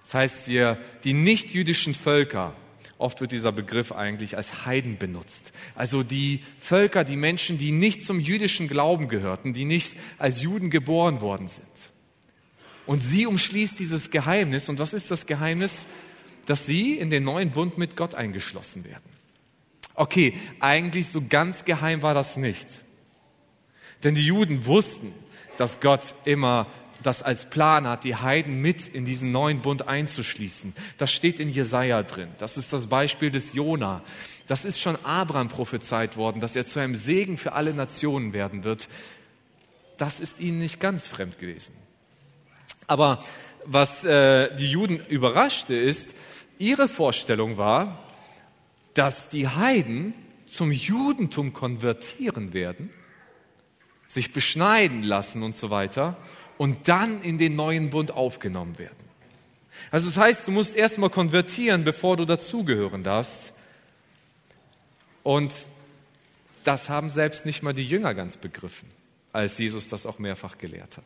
Das 0.03 0.13
heißt 0.13 0.45
hier 0.45 0.77
die 1.03 1.13
nichtjüdischen 1.13 1.95
Völker. 1.95 2.53
Oft 3.03 3.19
wird 3.19 3.33
dieser 3.33 3.51
Begriff 3.51 3.91
eigentlich 3.91 4.37
als 4.37 4.65
Heiden 4.65 4.97
benutzt. 4.97 5.51
Also 5.75 6.03
die 6.03 6.39
Völker, 6.57 7.03
die 7.03 7.17
Menschen, 7.17 7.57
die 7.57 7.73
nicht 7.73 8.05
zum 8.05 8.17
jüdischen 8.17 8.69
Glauben 8.69 9.09
gehörten, 9.09 9.51
die 9.51 9.65
nicht 9.65 9.91
als 10.17 10.41
Juden 10.41 10.69
geboren 10.69 11.19
worden 11.19 11.49
sind. 11.49 11.67
Und 12.85 13.01
sie 13.01 13.25
umschließt 13.25 13.77
dieses 13.77 14.09
Geheimnis. 14.09 14.69
Und 14.69 14.79
was 14.79 14.93
ist 14.93 15.11
das 15.11 15.25
Geheimnis? 15.25 15.85
Dass 16.45 16.65
sie 16.65 16.97
in 16.97 17.09
den 17.09 17.25
neuen 17.25 17.51
Bund 17.51 17.77
mit 17.77 17.97
Gott 17.97 18.15
eingeschlossen 18.15 18.85
werden. 18.85 19.03
Okay, 19.95 20.33
eigentlich 20.61 21.07
so 21.07 21.21
ganz 21.27 21.65
geheim 21.65 22.03
war 22.03 22.13
das 22.13 22.37
nicht. 22.37 22.67
Denn 24.05 24.15
die 24.15 24.25
Juden 24.25 24.65
wussten, 24.65 25.11
dass 25.57 25.81
Gott 25.81 26.15
immer 26.23 26.67
das 27.03 27.21
als 27.21 27.45
Plan 27.49 27.87
hat, 27.87 28.03
die 28.03 28.15
Heiden 28.15 28.61
mit 28.61 28.87
in 28.87 29.05
diesen 29.05 29.31
neuen 29.31 29.61
Bund 29.61 29.87
einzuschließen. 29.87 30.73
Das 30.97 31.11
steht 31.11 31.39
in 31.39 31.49
Jesaja 31.49 32.03
drin. 32.03 32.29
Das 32.37 32.57
ist 32.57 32.73
das 32.73 32.87
Beispiel 32.87 33.31
des 33.31 33.53
Jona. 33.53 34.01
Das 34.47 34.65
ist 34.65 34.79
schon 34.79 34.97
Abraham 35.03 35.49
prophezeit 35.49 36.17
worden, 36.17 36.39
dass 36.39 36.55
er 36.55 36.67
zu 36.67 36.79
einem 36.79 36.95
Segen 36.95 37.37
für 37.37 37.53
alle 37.53 37.73
Nationen 37.73 38.33
werden 38.33 38.63
wird. 38.63 38.87
Das 39.97 40.19
ist 40.19 40.39
ihnen 40.39 40.57
nicht 40.57 40.79
ganz 40.79 41.07
fremd 41.07 41.37
gewesen. 41.37 41.75
Aber 42.87 43.23
was 43.65 44.03
äh, 44.03 44.55
die 44.55 44.69
Juden 44.69 44.97
überraschte, 44.97 45.75
ist, 45.75 46.07
ihre 46.57 46.89
Vorstellung 46.89 47.57
war, 47.57 48.03
dass 48.93 49.29
die 49.29 49.47
Heiden 49.47 50.13
zum 50.45 50.71
Judentum 50.71 51.53
konvertieren 51.53 52.53
werden, 52.53 52.89
sich 54.07 54.33
beschneiden 54.33 55.03
lassen 55.03 55.41
und 55.41 55.55
so 55.55 55.69
weiter 55.69 56.17
und 56.57 56.87
dann 56.87 57.21
in 57.21 57.37
den 57.37 57.55
neuen 57.55 57.89
Bund 57.89 58.11
aufgenommen 58.11 58.77
werden. 58.77 59.03
Also 59.91 60.07
das 60.07 60.17
heißt, 60.17 60.47
du 60.47 60.51
musst 60.51 60.75
erstmal 60.75 61.09
konvertieren, 61.09 61.83
bevor 61.83 62.17
du 62.17 62.25
dazugehören 62.25 63.03
darfst. 63.03 63.53
Und 65.23 65.53
das 66.63 66.89
haben 66.89 67.09
selbst 67.09 67.45
nicht 67.45 67.63
mal 67.63 67.73
die 67.73 67.85
Jünger 67.85 68.13
ganz 68.13 68.37
begriffen, 68.37 68.89
als 69.31 69.57
Jesus 69.57 69.89
das 69.89 70.05
auch 70.05 70.19
mehrfach 70.19 70.57
gelehrt 70.57 70.97
hat. 70.97 71.05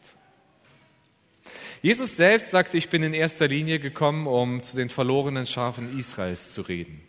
Jesus 1.82 2.16
selbst 2.16 2.52
sagte, 2.52 2.78
ich 2.78 2.90
bin 2.90 3.04
in 3.04 3.14
erster 3.14 3.48
Linie 3.48 3.80
gekommen, 3.80 4.28
um 4.28 4.64
zu 4.64 4.76
den 4.76 4.90
verlorenen 4.90 5.46
Schafen 5.46 5.98
Israels 5.98 6.52
zu 6.52 6.62
reden. 6.62 7.02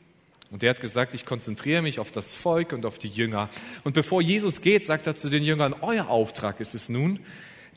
Und 0.50 0.62
er 0.62 0.70
hat 0.70 0.80
gesagt, 0.80 1.14
ich 1.14 1.26
konzentriere 1.26 1.82
mich 1.82 1.98
auf 1.98 2.10
das 2.10 2.34
Volk 2.34 2.72
und 2.72 2.86
auf 2.86 2.98
die 2.98 3.08
Jünger. 3.08 3.50
Und 3.84 3.92
bevor 3.92 4.22
Jesus 4.22 4.62
geht, 4.62 4.86
sagt 4.86 5.06
er 5.06 5.14
zu 5.14 5.28
den 5.28 5.42
Jüngern, 5.42 5.74
euer 5.80 6.08
Auftrag 6.08 6.60
ist 6.60 6.74
es 6.74 6.88
nun, 6.88 7.20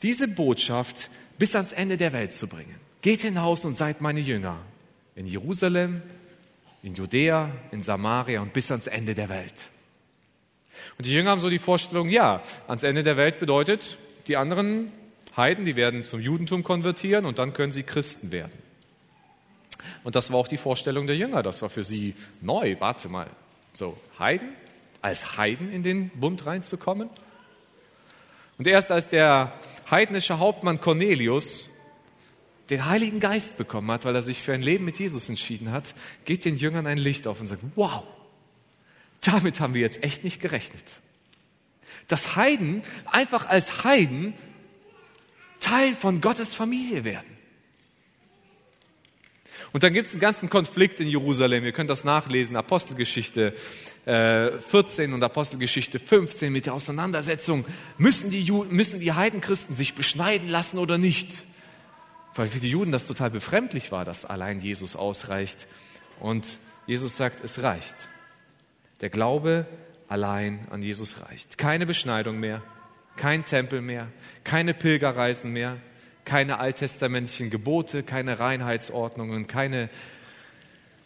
diese 0.02 0.28
Botschaft 0.28 1.10
bis 1.38 1.54
ans 1.54 1.72
Ende 1.72 1.96
der 1.96 2.12
Welt 2.12 2.32
zu 2.32 2.46
bringen. 2.46 2.76
Geht 3.00 3.22
hinaus 3.22 3.64
und 3.64 3.74
seid 3.74 4.00
meine 4.00 4.20
Jünger. 4.20 4.58
In 5.16 5.26
Jerusalem, 5.26 6.02
in 6.82 6.94
Judäa, 6.94 7.50
in 7.70 7.82
Samaria 7.82 8.40
und 8.40 8.52
bis 8.52 8.70
ans 8.70 8.86
Ende 8.86 9.14
der 9.14 9.28
Welt. 9.28 9.54
Und 10.98 11.06
die 11.06 11.12
Jünger 11.12 11.30
haben 11.30 11.40
so 11.40 11.50
die 11.50 11.58
Vorstellung, 11.58 12.08
ja, 12.08 12.42
ans 12.66 12.82
Ende 12.82 13.02
der 13.02 13.16
Welt 13.16 13.38
bedeutet, 13.38 13.98
die 14.26 14.36
anderen 14.36 14.92
Heiden, 15.36 15.64
die 15.64 15.76
werden 15.76 16.04
zum 16.04 16.20
Judentum 16.20 16.62
konvertieren 16.62 17.24
und 17.24 17.38
dann 17.38 17.52
können 17.52 17.72
sie 17.72 17.82
Christen 17.82 18.32
werden. 18.32 18.52
Und 20.04 20.14
das 20.14 20.30
war 20.30 20.38
auch 20.38 20.48
die 20.48 20.58
Vorstellung 20.58 21.06
der 21.06 21.16
Jünger. 21.16 21.42
Das 21.42 21.62
war 21.62 21.70
für 21.70 21.84
sie 21.84 22.14
neu. 22.40 22.76
Warte 22.78 23.08
mal. 23.08 23.28
So, 23.72 23.98
Heiden? 24.18 24.50
Als 25.00 25.36
Heiden 25.36 25.72
in 25.72 25.82
den 25.82 26.10
Bund 26.10 26.46
reinzukommen? 26.46 27.08
Und 28.58 28.66
erst 28.66 28.92
als 28.92 29.08
der 29.08 29.52
heidnische 29.92 30.40
Hauptmann 30.40 30.80
Cornelius 30.80 31.68
den 32.70 32.86
Heiligen 32.86 33.20
Geist 33.20 33.58
bekommen 33.58 33.90
hat, 33.90 34.04
weil 34.04 34.14
er 34.14 34.22
sich 34.22 34.42
für 34.42 34.54
ein 34.54 34.62
Leben 34.62 34.84
mit 34.84 34.98
Jesus 34.98 35.28
entschieden 35.28 35.70
hat, 35.70 35.94
geht 36.24 36.44
den 36.44 36.56
Jüngern 36.56 36.86
ein 36.86 36.98
Licht 36.98 37.26
auf 37.26 37.40
und 37.40 37.46
sagt, 37.46 37.62
wow, 37.76 38.02
damit 39.20 39.60
haben 39.60 39.74
wir 39.74 39.82
jetzt 39.82 40.02
echt 40.02 40.24
nicht 40.24 40.40
gerechnet. 40.40 40.84
Dass 42.08 42.34
Heiden 42.34 42.82
einfach 43.04 43.46
als 43.46 43.84
Heiden 43.84 44.34
Teil 45.60 45.94
von 45.94 46.20
Gottes 46.20 46.54
Familie 46.54 47.04
werden. 47.04 47.30
Und 49.72 49.82
dann 49.82 49.94
gibt 49.94 50.08
es 50.08 50.12
einen 50.12 50.20
ganzen 50.20 50.50
Konflikt 50.50 51.00
in 51.00 51.08
Jerusalem. 51.08 51.64
Ihr 51.64 51.72
könnt 51.72 51.88
das 51.88 52.04
nachlesen, 52.04 52.56
Apostelgeschichte 52.56 53.54
14 54.04 55.10
äh, 55.10 55.14
und 55.14 55.22
Apostelgeschichte 55.22 56.00
15 56.00 56.52
mit 56.52 56.66
der 56.66 56.74
Auseinandersetzung, 56.74 57.64
müssen 57.98 58.30
die, 58.30 58.42
Juden, 58.42 58.74
müssen 58.74 58.98
die 58.98 59.12
Heidenchristen 59.12 59.74
sich 59.74 59.94
beschneiden 59.94 60.48
lassen 60.48 60.78
oder 60.78 60.98
nicht? 60.98 61.30
Weil 62.34 62.48
für 62.48 62.58
die 62.58 62.70
Juden 62.70 62.90
das 62.90 63.06
total 63.06 63.30
befremdlich 63.30 63.92
war, 63.92 64.04
dass 64.04 64.24
allein 64.24 64.58
Jesus 64.58 64.96
ausreicht. 64.96 65.68
Und 66.18 66.58
Jesus 66.86 67.16
sagt, 67.16 67.44
es 67.44 67.62
reicht. 67.62 67.94
Der 69.02 69.10
Glaube 69.10 69.66
allein 70.08 70.66
an 70.70 70.82
Jesus 70.82 71.16
reicht. 71.22 71.56
Keine 71.56 71.86
Beschneidung 71.86 72.40
mehr, 72.40 72.62
kein 73.16 73.44
Tempel 73.44 73.82
mehr, 73.82 74.08
keine 74.42 74.74
Pilgerreisen 74.74 75.52
mehr, 75.52 75.76
keine 76.24 76.58
alttestamentlichen 76.58 77.50
Gebote, 77.50 78.02
keine 78.02 78.40
Reinheitsordnungen, 78.40 79.46
keine 79.46 79.90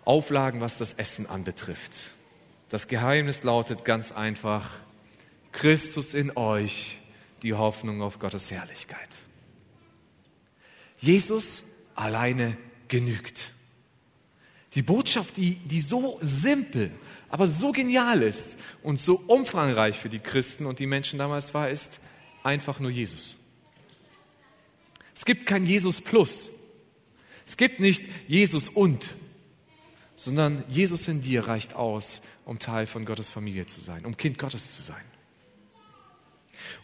Auflagen, 0.05 0.61
was 0.61 0.77
das 0.77 0.95
Essen 0.95 1.27
anbetrifft. 1.27 2.16
Das 2.69 2.89
Geheimnis 2.89 3.45
lautet 3.45 3.85
ganz 3.85 4.13
einfach, 4.13 4.71
Christus 5.53 6.15
in 6.15 6.37
euch, 6.37 6.99
die 7.43 7.55
Hoffnung 7.55 8.03
auf 8.03 8.19
Gottes 8.19 8.51
Herrlichkeit. 8.51 9.09
Jesus 11.01 11.63
alleine 11.95 12.57
genügt. 12.89 13.53
Die 14.75 14.83
Botschaft, 14.83 15.37
die, 15.37 15.55
die 15.55 15.81
so 15.81 16.19
simpel, 16.21 16.91
aber 17.29 17.47
so 17.47 17.73
genial 17.73 18.23
ist 18.23 18.47
und 18.83 18.99
so 18.99 19.15
umfangreich 19.27 19.99
für 19.99 20.09
die 20.09 20.21
Christen 20.21 20.67
und 20.67 20.79
die 20.79 20.87
Menschen 20.87 21.19
damals 21.19 21.55
war, 21.55 21.71
ist 21.71 21.89
einfach 22.43 22.79
nur 22.81 22.91
Jesus. 22.91 23.37
Es 25.15 25.25
gibt 25.25 25.47
kein 25.47 25.65
Jesus 25.65 26.01
plus. 26.01 26.51
Es 27.47 27.57
gibt 27.57 27.81
nicht 27.81 28.03
Jesus 28.29 28.69
und, 28.69 29.09
sondern 30.17 30.65
Jesus 30.69 31.07
in 31.09 31.23
dir 31.23 31.47
reicht 31.47 31.75
aus, 31.75 32.23
um 32.45 32.59
Teil 32.59 32.87
von 32.87 33.05
Gottes 33.05 33.29
Familie 33.29 33.67
zu 33.67 33.81
sein, 33.81 34.05
um 34.05 34.17
Kind 34.17 34.39
Gottes 34.39 34.75
zu 34.75 34.83
sein. 34.83 35.05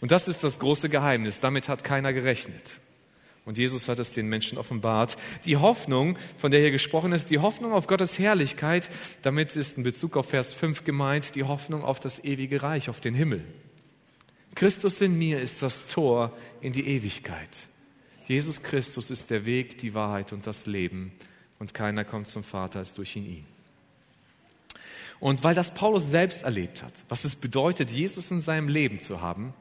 Und 0.00 0.10
das 0.10 0.28
ist 0.28 0.44
das 0.44 0.58
große 0.58 0.88
Geheimnis. 0.88 1.40
Damit 1.40 1.68
hat 1.68 1.84
keiner 1.84 2.12
gerechnet. 2.12 2.78
Und 3.44 3.58
Jesus 3.58 3.88
hat 3.88 3.98
es 3.98 4.12
den 4.12 4.28
Menschen 4.28 4.56
offenbart. 4.56 5.16
Die 5.44 5.56
Hoffnung, 5.56 6.16
von 6.36 6.52
der 6.52 6.60
hier 6.60 6.70
gesprochen 6.70 7.12
ist, 7.12 7.30
die 7.30 7.40
Hoffnung 7.40 7.72
auf 7.72 7.88
Gottes 7.88 8.18
Herrlichkeit, 8.18 8.88
damit 9.22 9.56
ist 9.56 9.76
in 9.76 9.82
Bezug 9.82 10.16
auf 10.16 10.28
Vers 10.28 10.54
5 10.54 10.84
gemeint, 10.84 11.34
die 11.34 11.42
Hoffnung 11.42 11.82
auf 11.82 11.98
das 11.98 12.22
ewige 12.22 12.62
Reich, 12.62 12.88
auf 12.88 13.00
den 13.00 13.14
Himmel. 13.14 13.44
Christus 14.54 15.00
in 15.00 15.18
mir 15.18 15.40
ist 15.40 15.62
das 15.62 15.86
Tor 15.88 16.36
in 16.60 16.72
die 16.72 16.86
Ewigkeit. 16.86 17.48
Jesus 18.28 18.62
Christus 18.62 19.10
ist 19.10 19.30
der 19.30 19.44
Weg, 19.44 19.78
die 19.78 19.94
Wahrheit 19.94 20.32
und 20.32 20.46
das 20.46 20.66
Leben 20.66 21.12
und 21.62 21.74
keiner 21.74 22.04
kommt 22.04 22.26
zum 22.26 22.42
Vater 22.42 22.80
als 22.80 22.92
durch 22.92 23.14
ihn. 23.14 23.46
Und 25.20 25.44
weil 25.44 25.54
das 25.54 25.72
Paulus 25.72 26.08
selbst 26.08 26.42
erlebt 26.42 26.82
hat, 26.82 26.92
was 27.08 27.24
es 27.24 27.36
bedeutet, 27.36 27.92
Jesus 27.92 28.32
in 28.32 28.40
seinem 28.40 28.66
Leben 28.66 28.98
zu 28.98 29.20
haben, 29.20 29.54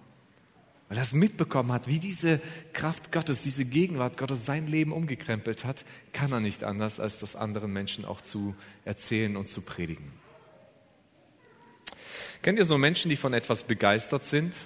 weil 0.89 0.97
er 0.97 1.03
es 1.03 1.13
mitbekommen 1.13 1.71
hat, 1.71 1.87
wie 1.87 1.99
diese 1.99 2.41
Kraft 2.73 3.11
Gottes, 3.11 3.43
diese 3.43 3.65
Gegenwart 3.65 4.17
Gottes 4.17 4.47
sein 4.47 4.65
Leben 4.65 4.93
umgekrempelt 4.93 5.63
hat, 5.63 5.85
kann 6.11 6.31
er 6.31 6.39
nicht 6.39 6.63
anders, 6.63 6.99
als 6.99 7.19
das 7.19 7.35
anderen 7.35 7.71
Menschen 7.71 8.03
auch 8.03 8.21
zu 8.21 8.55
erzählen 8.83 9.37
und 9.37 9.47
zu 9.47 9.61
predigen. 9.61 10.11
Kennt 12.41 12.57
ihr 12.57 12.65
so 12.65 12.79
Menschen, 12.79 13.09
die 13.09 13.15
von 13.15 13.35
etwas 13.35 13.63
begeistert 13.63 14.23
sind 14.23 14.57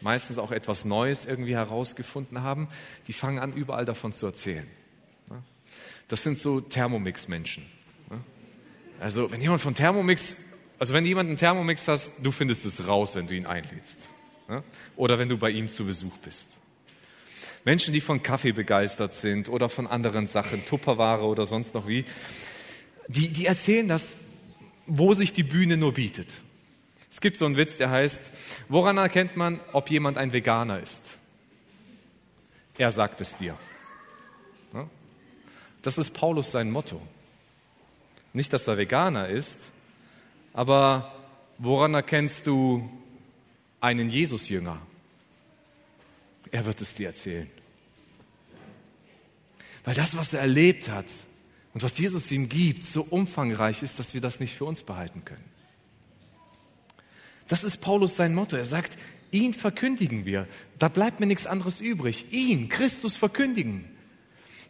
meistens 0.00 0.38
auch 0.38 0.50
etwas 0.50 0.84
Neues 0.84 1.26
irgendwie 1.26 1.54
herausgefunden 1.54 2.42
haben, 2.42 2.66
die 3.06 3.12
fangen 3.12 3.38
an, 3.38 3.52
überall 3.52 3.84
davon 3.84 4.12
zu 4.12 4.26
erzählen. 4.26 4.66
Das 6.08 6.22
sind 6.22 6.38
so 6.38 6.60
Thermomix-Menschen. 6.60 7.64
Also 9.00 9.32
wenn 9.32 9.40
jemand 9.40 9.60
von 9.60 9.74
Thermomix, 9.74 10.36
also 10.78 10.94
wenn 10.94 11.04
jemand 11.04 11.28
einen 11.28 11.36
Thermomix 11.36 11.88
hast, 11.88 12.12
du 12.22 12.30
findest 12.30 12.64
es 12.64 12.86
raus, 12.86 13.16
wenn 13.16 13.26
du 13.26 13.34
ihn 13.34 13.46
einlädst. 13.46 13.96
Oder 14.96 15.18
wenn 15.18 15.28
du 15.28 15.38
bei 15.38 15.50
ihm 15.50 15.68
zu 15.68 15.84
Besuch 15.84 16.16
bist. 16.18 16.48
Menschen, 17.64 17.92
die 17.92 18.00
von 18.00 18.22
Kaffee 18.22 18.52
begeistert 18.52 19.14
sind 19.14 19.48
oder 19.48 19.68
von 19.68 19.86
anderen 19.86 20.26
Sachen, 20.26 20.64
Tupperware 20.64 21.22
oder 21.24 21.44
sonst 21.46 21.74
noch 21.74 21.88
wie, 21.88 22.04
die, 23.08 23.28
die 23.28 23.46
erzählen 23.46 23.88
das, 23.88 24.16
wo 24.86 25.14
sich 25.14 25.32
die 25.32 25.42
Bühne 25.42 25.76
nur 25.76 25.94
bietet. 25.94 26.28
Es 27.10 27.20
gibt 27.20 27.36
so 27.36 27.44
einen 27.44 27.56
Witz, 27.56 27.76
der 27.76 27.90
heißt, 27.90 28.20
woran 28.68 28.98
erkennt 28.98 29.36
man, 29.36 29.60
ob 29.72 29.90
jemand 29.90 30.18
ein 30.18 30.32
Veganer 30.32 30.80
ist? 30.80 31.02
Er 32.78 32.90
sagt 32.90 33.20
es 33.20 33.36
dir. 33.36 33.56
Das 35.82 35.98
ist 35.98 36.10
Paulus 36.10 36.50
sein 36.50 36.70
Motto. 36.70 37.00
Nicht, 38.32 38.52
dass 38.52 38.66
er 38.66 38.78
Veganer 38.78 39.28
ist, 39.28 39.56
aber 40.52 41.14
woran 41.58 41.94
erkennst 41.94 42.46
du, 42.46 42.88
einen 43.82 44.08
Jesus-Jünger. 44.08 44.80
Er 46.52 46.64
wird 46.64 46.80
es 46.80 46.94
dir 46.94 47.08
erzählen. 47.08 47.50
Weil 49.84 49.94
das, 49.94 50.16
was 50.16 50.32
er 50.32 50.40
erlebt 50.40 50.88
hat 50.88 51.12
und 51.74 51.82
was 51.82 51.98
Jesus 51.98 52.30
ihm 52.30 52.48
gibt, 52.48 52.84
so 52.84 53.02
umfangreich 53.02 53.82
ist, 53.82 53.98
dass 53.98 54.14
wir 54.14 54.20
das 54.20 54.38
nicht 54.38 54.54
für 54.54 54.64
uns 54.64 54.82
behalten 54.82 55.24
können. 55.24 55.44
Das 57.48 57.64
ist 57.64 57.80
Paulus 57.80 58.14
sein 58.14 58.34
Motto. 58.34 58.56
Er 58.56 58.64
sagt, 58.64 58.96
ihn 59.32 59.52
verkündigen 59.52 60.24
wir. 60.24 60.46
Da 60.78 60.88
bleibt 60.88 61.18
mir 61.18 61.26
nichts 61.26 61.46
anderes 61.46 61.80
übrig. 61.80 62.32
Ihn, 62.32 62.68
Christus 62.68 63.16
verkündigen. 63.16 63.84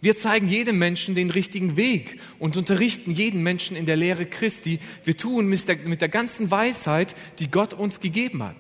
Wir 0.03 0.17
zeigen 0.17 0.49
jedem 0.49 0.79
Menschen 0.79 1.15
den 1.15 1.31
richtigen 1.31 1.77
Weg 1.77 2.19
und 2.41 2.57
unterrichten 2.57 3.13
jeden 3.13 3.41
Menschen 3.45 3.77
in 3.77 3.87
der 3.87 3.97
Lehre 3.97 4.27
Christi. 4.27 4.81
Wir 5.05 5.17
tun 5.17 5.47
mit 5.47 5.69
der, 5.69 5.77
mit 5.77 6.01
der 6.01 6.09
ganzen 6.09 6.51
Weisheit, 6.51 7.15
die 7.39 7.49
Gott 7.49 7.73
uns 7.73 8.01
gegeben 8.01 8.43
hat. 8.43 8.57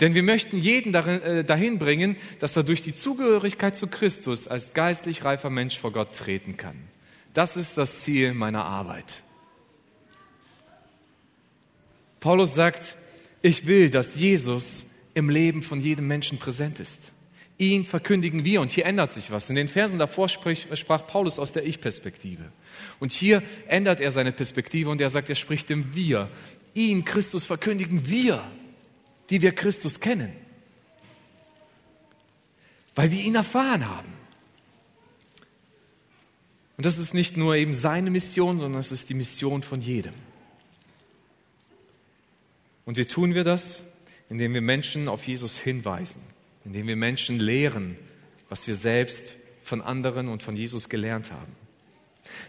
Denn 0.00 0.14
wir 0.14 0.22
möchten 0.22 0.58
jeden 0.58 0.92
darin, 0.92 1.22
äh, 1.22 1.44
dahin 1.44 1.78
bringen, 1.78 2.16
dass 2.40 2.54
er 2.56 2.62
durch 2.62 2.82
die 2.82 2.94
Zugehörigkeit 2.94 3.74
zu 3.74 3.86
Christus 3.86 4.46
als 4.46 4.74
geistlich 4.74 5.24
reifer 5.24 5.48
Mensch 5.48 5.78
vor 5.78 5.92
Gott 5.92 6.14
treten 6.14 6.58
kann. 6.58 6.76
Das 7.32 7.56
ist 7.56 7.78
das 7.78 8.02
Ziel 8.02 8.34
meiner 8.34 8.66
Arbeit. 8.66 9.22
Paulus 12.20 12.54
sagt, 12.54 12.96
ich 13.40 13.66
will, 13.66 13.88
dass 13.88 14.14
Jesus 14.14 14.84
im 15.14 15.30
Leben 15.30 15.62
von 15.62 15.80
jedem 15.80 16.06
Menschen 16.06 16.36
präsent 16.36 16.80
ist. 16.80 17.00
Ihn 17.58 17.84
verkündigen 17.84 18.44
wir. 18.44 18.60
Und 18.60 18.70
hier 18.70 18.84
ändert 18.84 19.12
sich 19.12 19.30
was. 19.30 19.48
In 19.48 19.56
den 19.56 19.68
Versen 19.68 19.98
davor 19.98 20.28
sprach 20.28 21.06
Paulus 21.06 21.38
aus 21.38 21.52
der 21.52 21.64
Ich-Perspektive. 21.66 22.52
Und 23.00 23.12
hier 23.12 23.42
ändert 23.66 24.00
er 24.00 24.10
seine 24.10 24.32
Perspektive 24.32 24.90
und 24.90 25.00
er 25.00 25.10
sagt, 25.10 25.28
er 25.28 25.34
spricht 25.34 25.70
im 25.70 25.94
Wir. 25.94 26.28
Ihn, 26.74 27.04
Christus, 27.04 27.46
verkündigen 27.46 28.08
wir, 28.08 28.44
die 29.30 29.40
wir 29.40 29.52
Christus 29.52 30.00
kennen. 30.00 30.32
Weil 32.94 33.10
wir 33.10 33.20
ihn 33.20 33.34
erfahren 33.34 33.88
haben. 33.88 34.12
Und 36.76 36.84
das 36.84 36.98
ist 36.98 37.14
nicht 37.14 37.38
nur 37.38 37.56
eben 37.56 37.72
seine 37.72 38.10
Mission, 38.10 38.58
sondern 38.58 38.80
es 38.80 38.92
ist 38.92 39.08
die 39.08 39.14
Mission 39.14 39.62
von 39.62 39.80
jedem. 39.80 40.12
Und 42.84 42.98
wie 42.98 43.06
tun 43.06 43.34
wir 43.34 43.44
das? 43.44 43.80
Indem 44.28 44.52
wir 44.52 44.60
Menschen 44.60 45.08
auf 45.08 45.26
Jesus 45.26 45.56
hinweisen 45.56 46.35
indem 46.66 46.88
wir 46.88 46.96
Menschen 46.96 47.38
lehren, 47.38 47.96
was 48.48 48.66
wir 48.66 48.74
selbst 48.74 49.24
von 49.62 49.80
anderen 49.80 50.28
und 50.28 50.42
von 50.42 50.56
Jesus 50.56 50.88
gelernt 50.88 51.32
haben. 51.32 51.52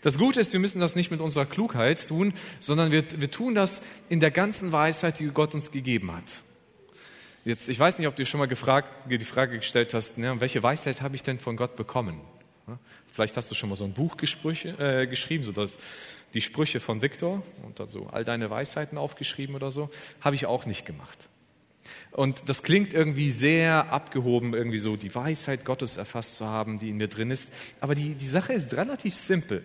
Das 0.02 0.18
Gute 0.18 0.40
ist, 0.40 0.54
wir 0.54 0.60
müssen 0.60 0.80
das 0.80 0.96
nicht 0.96 1.12
mit 1.12 1.22
unserer 1.22 1.46
Klugheit 1.46 2.08
tun, 2.08 2.34
sondern 2.60 2.92
wir, 2.92 3.04
wir 3.20 3.32
tun 3.32 3.56
das 3.56 3.82
in 4.10 4.20
der 4.20 4.32
ganzen 4.32 4.72
Weisheit, 4.72 5.20
die 5.20 5.28
Gott 5.28 5.54
uns 5.54 5.72
gegeben 5.72 6.12
hat. 6.12 6.24
Jetzt, 7.46 7.70
ich 7.70 7.80
weiß 7.80 7.98
nicht, 7.98 8.08
ob 8.08 8.16
du 8.16 8.26
schon 8.26 8.40
mal 8.40 8.48
gefragt, 8.48 8.90
die 9.10 9.20
Frage 9.20 9.58
gestellt 9.58 9.94
hast, 9.94 10.18
ne, 10.18 10.40
welche 10.42 10.62
Weisheit 10.62 11.02
habe 11.02 11.16
ich 11.16 11.24
denn 11.24 11.40
von 11.40 11.56
Gott 11.56 11.76
bekommen? 11.76 12.20
Vielleicht 13.14 13.38
hast 13.38 13.50
du 13.50 13.56
schon 13.56 13.70
mal 13.70 13.76
so 13.76 13.86
ein 13.86 13.94
Buch 13.94 14.18
äh, 14.20 15.08
geschrieben, 15.08 15.44
so 15.44 15.52
dass 15.52 15.78
die 16.34 16.42
Sprüche 16.42 16.80
von 16.80 17.02
Viktor 17.02 17.42
und 17.64 17.80
dann 17.80 17.88
so 17.88 18.08
all 18.08 18.24
deine 18.24 18.50
Weisheiten 18.50 18.98
aufgeschrieben 18.98 19.56
oder 19.56 19.72
so. 19.72 19.90
Habe 20.22 20.36
ich 20.36 20.46
auch 20.46 20.66
nicht 20.66 20.86
gemacht. 20.86 21.30
Und 22.12 22.50
das 22.50 22.64
klingt 22.64 22.94
irgendwie 22.94 23.32
sehr 23.32 23.92
abgehoben, 23.92 24.54
irgendwie 24.54 24.78
so 24.78 24.96
die 24.96 25.14
Weisheit 25.14 25.66
Gottes 25.66 25.98
erfasst 25.98 26.36
zu 26.38 26.46
haben, 26.46 26.80
die 26.80 26.90
in 26.90 26.98
mir 26.98 27.08
drin 27.08 27.32
ist. 27.32 27.48
Aber 27.80 27.96
die, 27.96 28.16
die 28.16 28.26
Sache 28.26 28.54
ist 28.54 28.74
relativ 28.74 29.16
simpel. 29.16 29.64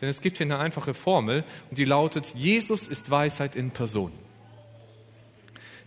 Denn 0.00 0.08
es 0.08 0.20
gibt 0.20 0.38
hier 0.38 0.46
eine 0.46 0.58
einfache 0.58 0.94
Formel 0.94 1.44
und 1.70 1.78
die 1.78 1.84
lautet, 1.84 2.26
Jesus 2.34 2.86
ist 2.86 3.10
Weisheit 3.10 3.56
in 3.56 3.70
Person. 3.70 4.12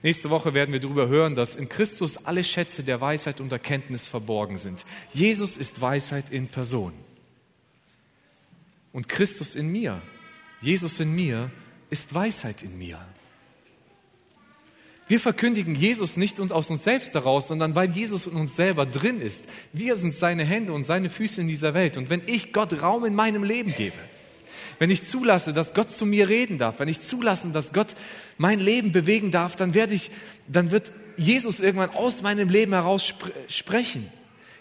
Nächste 0.02 0.30
Woche 0.30 0.54
werden 0.54 0.74
wir 0.74 0.82
darüber 0.82 1.08
hören, 1.08 1.34
dass 1.34 1.56
in 1.56 1.70
Christus 1.70 2.26
alle 2.26 2.44
Schätze 2.44 2.84
der 2.84 3.00
Weisheit 3.00 3.40
und 3.40 3.52
Erkenntnis 3.54 4.06
verborgen 4.06 4.58
sind. 4.58 4.84
Jesus 5.14 5.56
ist 5.56 5.80
Weisheit 5.80 6.30
in 6.30 6.50
Person. 6.50 6.92
Und 8.92 9.08
Christus 9.08 9.56
in 9.56 9.72
mir, 9.72 10.02
Jesus 10.60 11.00
in 11.00 11.16
mir, 11.16 11.50
ist 11.90 12.14
Weisheit 12.14 12.64
in 12.64 12.78
mir. 12.78 13.00
Wir 15.14 15.20
verkündigen 15.20 15.76
Jesus 15.76 16.18
nicht 16.18 16.40
aus 16.40 16.72
uns 16.72 16.84
selbst 16.84 17.14
heraus, 17.14 17.48
sondern 17.48 17.76
weil 17.76 17.92
Jesus 17.92 18.26
in 18.26 18.34
uns 18.34 18.56
selber 18.56 18.88
drin 18.88 19.22
ist. 19.22 19.44
Wir 19.72 19.96
sind 19.96 20.16
seine 20.16 20.44
Hände 20.44 20.74
und 20.74 20.86
seine 20.86 21.12
Füße 21.12 21.40
in 21.40 21.48
dieser 21.48 21.76
Welt. 21.76 21.98
Und 21.98 22.10
wenn 22.10 22.24
ich 22.26 22.52
Gott 22.52 22.82
Raum 22.82 23.06
in 23.06 23.14
meinem 23.14 23.44
Leben 23.44 23.76
gebe, 23.76 23.96
wenn 24.80 24.90
ich 24.90 25.08
zulasse, 25.08 25.54
dass 25.54 25.76
Gott 25.76 25.92
zu 25.92 26.08
mir 26.08 26.30
reden 26.30 26.58
darf, 26.58 26.80
wenn 26.80 26.88
ich 26.88 27.02
zulasse, 27.02 27.50
dass 27.50 27.74
Gott 27.74 27.94
mein 28.40 28.60
Leben 28.60 28.92
bewegen 28.92 29.30
darf, 29.30 29.56
dann 29.56 29.76
werde 29.76 29.94
ich, 29.94 30.10
dann 30.48 30.72
wird 30.72 30.92
Jesus 31.16 31.60
irgendwann 31.60 31.92
aus 31.92 32.24
meinem 32.24 32.50
Leben 32.50 32.74
heraus 32.74 33.06
sprechen. 33.50 34.12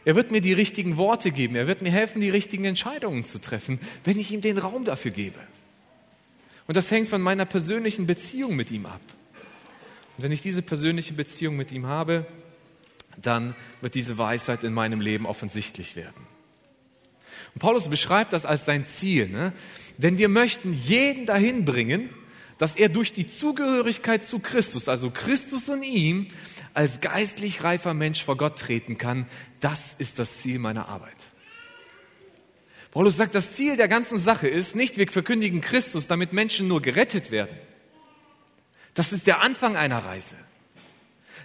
Er 0.04 0.16
wird 0.16 0.32
mir 0.32 0.42
die 0.42 0.52
richtigen 0.52 0.98
Worte 0.98 1.30
geben. 1.30 1.56
Er 1.56 1.66
wird 1.66 1.80
mir 1.80 1.92
helfen, 1.92 2.20
die 2.20 2.28
richtigen 2.28 2.66
Entscheidungen 2.66 3.24
zu 3.24 3.38
treffen, 3.38 3.80
wenn 4.04 4.20
ich 4.20 4.30
ihm 4.30 4.42
den 4.42 4.58
Raum 4.58 4.84
dafür 4.84 5.12
gebe. 5.12 5.38
Und 6.66 6.76
das 6.76 6.90
hängt 6.90 7.08
von 7.08 7.22
meiner 7.22 7.46
persönlichen 7.46 8.06
Beziehung 8.06 8.54
mit 8.54 8.70
ihm 8.70 8.84
ab. 8.84 9.00
Und 10.22 10.26
wenn 10.26 10.32
ich 10.32 10.40
diese 10.40 10.62
persönliche 10.62 11.14
Beziehung 11.14 11.56
mit 11.56 11.72
ihm 11.72 11.86
habe, 11.86 12.24
dann 13.20 13.56
wird 13.80 13.96
diese 13.96 14.18
Weisheit 14.18 14.62
in 14.62 14.72
meinem 14.72 15.00
Leben 15.00 15.26
offensichtlich 15.26 15.96
werden. 15.96 16.28
Und 17.54 17.58
Paulus 17.58 17.88
beschreibt 17.88 18.32
das 18.32 18.44
als 18.44 18.64
sein 18.64 18.84
Ziel, 18.84 19.28
ne? 19.28 19.52
denn 19.96 20.18
wir 20.18 20.28
möchten 20.28 20.72
jeden 20.72 21.26
dahin 21.26 21.64
bringen, 21.64 22.08
dass 22.58 22.76
er 22.76 22.88
durch 22.88 23.12
die 23.12 23.26
Zugehörigkeit 23.26 24.22
zu 24.22 24.38
Christus, 24.38 24.88
also 24.88 25.10
Christus 25.10 25.68
und 25.68 25.82
ihm, 25.82 26.28
als 26.72 27.00
geistlich 27.00 27.64
reifer 27.64 27.92
Mensch 27.92 28.22
vor 28.22 28.36
Gott 28.36 28.60
treten 28.60 28.98
kann. 28.98 29.26
Das 29.58 29.96
ist 29.98 30.20
das 30.20 30.38
Ziel 30.38 30.60
meiner 30.60 30.88
Arbeit. 30.88 31.26
Paulus 32.92 33.16
sagt, 33.16 33.34
das 33.34 33.54
Ziel 33.54 33.76
der 33.76 33.88
ganzen 33.88 34.18
Sache 34.18 34.46
ist 34.46 34.76
nicht, 34.76 34.98
wir 34.98 35.08
verkündigen 35.08 35.60
Christus, 35.60 36.06
damit 36.06 36.32
Menschen 36.32 36.68
nur 36.68 36.80
gerettet 36.80 37.32
werden. 37.32 37.58
Das 38.94 39.12
ist 39.12 39.26
der 39.26 39.40
Anfang 39.40 39.76
einer 39.76 39.98
Reise. 39.98 40.34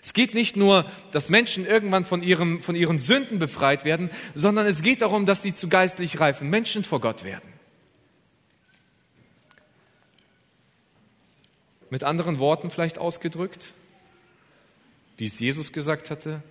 Es 0.02 0.14
geht 0.14 0.34
nicht 0.34 0.56
nur, 0.56 0.90
dass 1.12 1.30
Menschen 1.30 1.66
irgendwann 1.66 2.06
von, 2.06 2.22
ihrem, 2.22 2.62
von 2.62 2.76
ihren 2.76 3.00
Sünden 3.00 3.40
befreit 3.40 3.84
werden, 3.84 4.10
sondern 4.36 4.66
es 4.66 4.82
geht 4.82 5.02
darum, 5.02 5.26
dass 5.26 5.42
sie 5.42 5.56
zu 5.56 5.70
geistlich 5.70 6.20
reifen 6.20 6.50
Menschen 6.50 6.84
vor 6.84 7.02
Gott 7.02 7.24
werden. 7.24 7.54
Mit 11.90 12.04
anderen 12.04 12.38
Worten 12.40 12.70
vielleicht 12.70 12.98
ausgedrückt, 12.98 13.74
wie 15.18 15.26
es 15.26 15.40
Jesus 15.40 15.72
gesagt 15.72 16.10
hatte, 16.10 16.44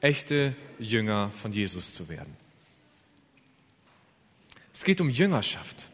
echte 0.00 0.56
Jünger 0.78 1.30
von 1.42 1.52
Jesus 1.52 1.94
zu 1.94 2.08
werden. 2.08 2.36
Es 4.72 4.84
geht 4.84 5.00
um 5.00 5.10
Jüngerschaft. 5.10 5.89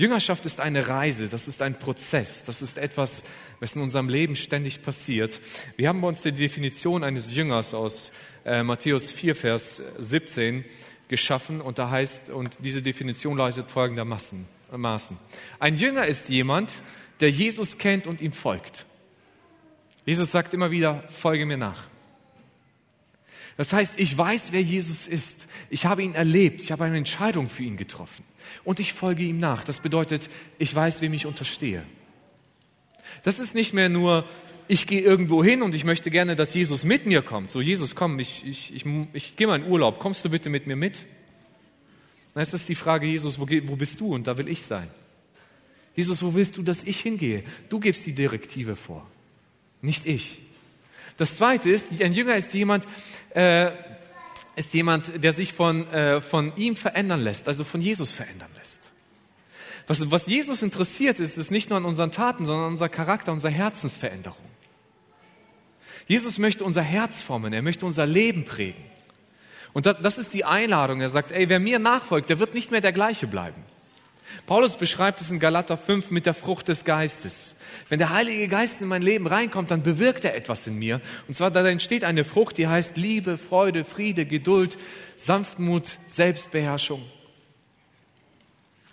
Jüngerschaft 0.00 0.46
ist 0.46 0.60
eine 0.60 0.88
Reise, 0.88 1.28
das 1.28 1.46
ist 1.46 1.60
ein 1.60 1.78
Prozess, 1.78 2.42
das 2.46 2.62
ist 2.62 2.78
etwas, 2.78 3.22
was 3.60 3.76
in 3.76 3.82
unserem 3.82 4.08
Leben 4.08 4.34
ständig 4.34 4.80
passiert. 4.80 5.38
Wir 5.76 5.90
haben 5.90 6.00
bei 6.00 6.08
uns 6.08 6.22
die 6.22 6.32
Definition 6.32 7.04
eines 7.04 7.34
Jüngers 7.34 7.74
aus 7.74 8.10
äh, 8.46 8.62
Matthäus 8.62 9.10
4, 9.10 9.36
Vers 9.36 9.82
17 9.98 10.64
geschaffen 11.08 11.60
und 11.60 11.78
da 11.78 11.90
heißt, 11.90 12.30
und 12.30 12.56
diese 12.60 12.80
Definition 12.80 13.36
lautet 13.36 13.70
folgendermaßen, 13.70 14.46
Maßen. 14.74 15.18
Ein 15.58 15.76
Jünger 15.76 16.06
ist 16.06 16.30
jemand, 16.30 16.72
der 17.20 17.28
Jesus 17.28 17.76
kennt 17.76 18.06
und 18.06 18.22
ihm 18.22 18.32
folgt. 18.32 18.86
Jesus 20.06 20.30
sagt 20.30 20.54
immer 20.54 20.70
wieder, 20.70 21.04
folge 21.08 21.44
mir 21.44 21.58
nach. 21.58 21.89
Das 23.56 23.72
heißt, 23.72 23.94
ich 23.96 24.16
weiß, 24.16 24.48
wer 24.52 24.62
Jesus 24.62 25.06
ist. 25.06 25.46
Ich 25.68 25.86
habe 25.86 26.02
ihn 26.02 26.14
erlebt. 26.14 26.62
Ich 26.62 26.72
habe 26.72 26.84
eine 26.84 26.96
Entscheidung 26.96 27.48
für 27.48 27.62
ihn 27.62 27.76
getroffen 27.76 28.24
und 28.64 28.80
ich 28.80 28.92
folge 28.92 29.22
ihm 29.22 29.38
nach. 29.38 29.64
Das 29.64 29.80
bedeutet, 29.80 30.28
ich 30.58 30.74
weiß, 30.74 31.00
wem 31.00 31.12
ich 31.12 31.26
unterstehe. 31.26 31.84
Das 33.22 33.38
ist 33.38 33.54
nicht 33.54 33.74
mehr 33.74 33.88
nur, 33.88 34.24
ich 34.68 34.86
gehe 34.86 35.00
irgendwo 35.00 35.42
hin 35.42 35.62
und 35.62 35.74
ich 35.74 35.84
möchte 35.84 36.10
gerne, 36.10 36.36
dass 36.36 36.54
Jesus 36.54 36.84
mit 36.84 37.06
mir 37.06 37.22
kommt. 37.22 37.50
So, 37.50 37.60
Jesus, 37.60 37.94
komm, 37.94 38.18
ich, 38.18 38.44
ich, 38.46 38.74
ich, 38.74 38.84
ich 39.12 39.36
gehe 39.36 39.46
mal 39.46 39.60
in 39.60 39.68
Urlaub, 39.68 39.98
kommst 39.98 40.24
du 40.24 40.30
bitte 40.30 40.48
mit 40.48 40.66
mir 40.66 40.76
mit? 40.76 41.00
Dann 42.34 42.42
ist 42.42 42.52
das 42.52 42.64
die 42.64 42.76
Frage, 42.76 43.06
Jesus, 43.06 43.38
wo, 43.38 43.48
wo 43.64 43.76
bist 43.76 44.00
du? 44.00 44.14
Und 44.14 44.26
da 44.26 44.38
will 44.38 44.48
ich 44.48 44.62
sein. 44.62 44.88
Jesus, 45.96 46.22
wo 46.22 46.34
willst 46.34 46.56
du, 46.56 46.62
dass 46.62 46.84
ich 46.84 47.00
hingehe? 47.00 47.42
Du 47.68 47.80
gibst 47.80 48.06
die 48.06 48.14
Direktive 48.14 48.76
vor, 48.76 49.06
nicht 49.82 50.06
ich. 50.06 50.38
Das 51.20 51.34
Zweite 51.34 51.68
ist, 51.68 52.00
ein 52.02 52.14
Jünger 52.14 52.34
ist 52.34 52.54
jemand, 52.54 52.88
äh, 53.34 53.72
ist 54.56 54.72
jemand, 54.72 55.22
der 55.22 55.32
sich 55.32 55.52
von, 55.52 55.86
äh, 55.92 56.22
von 56.22 56.56
ihm 56.56 56.76
verändern 56.76 57.20
lässt, 57.20 57.46
also 57.46 57.62
von 57.62 57.82
Jesus 57.82 58.10
verändern 58.10 58.48
lässt. 58.56 58.80
Was, 59.86 60.10
was 60.10 60.26
Jesus 60.26 60.62
interessiert 60.62 61.18
ist, 61.18 61.36
ist 61.36 61.50
nicht 61.50 61.68
nur 61.68 61.76
an 61.76 61.84
unseren 61.84 62.10
Taten, 62.10 62.46
sondern 62.46 62.64
an 62.64 62.70
unser 62.70 62.88
Charakter, 62.88 63.32
unserer 63.32 63.50
Herzensveränderung. 63.50 64.42
Jesus 66.08 66.38
möchte 66.38 66.64
unser 66.64 66.80
Herz 66.80 67.20
formen, 67.20 67.52
er 67.52 67.60
möchte 67.60 67.84
unser 67.84 68.06
Leben 68.06 68.46
prägen. 68.46 68.82
Und 69.74 69.84
das, 69.84 69.98
das 70.00 70.16
ist 70.16 70.32
die 70.32 70.46
Einladung. 70.46 71.02
Er 71.02 71.10
sagt, 71.10 71.32
ey, 71.32 71.50
wer 71.50 71.60
mir 71.60 71.78
nachfolgt, 71.78 72.30
der 72.30 72.38
wird 72.38 72.54
nicht 72.54 72.70
mehr 72.70 72.80
der 72.80 72.92
gleiche 72.92 73.26
bleiben. 73.26 73.62
Paulus 74.46 74.76
beschreibt 74.76 75.20
es 75.20 75.30
in 75.30 75.38
Galater 75.38 75.76
5 75.76 76.10
mit 76.10 76.26
der 76.26 76.34
Frucht 76.34 76.68
des 76.68 76.84
Geistes. 76.84 77.54
Wenn 77.88 77.98
der 77.98 78.10
Heilige 78.10 78.48
Geist 78.48 78.80
in 78.80 78.88
mein 78.88 79.02
Leben 79.02 79.26
reinkommt, 79.26 79.70
dann 79.70 79.82
bewirkt 79.82 80.24
er 80.24 80.34
etwas 80.34 80.66
in 80.66 80.78
mir. 80.78 81.00
Und 81.28 81.34
zwar, 81.34 81.50
da 81.50 81.66
entsteht 81.66 82.04
eine 82.04 82.24
Frucht, 82.24 82.58
die 82.58 82.66
heißt 82.66 82.96
Liebe, 82.96 83.38
Freude, 83.38 83.84
Friede, 83.84 84.26
Geduld, 84.26 84.76
Sanftmut, 85.16 85.98
Selbstbeherrschung. 86.06 87.02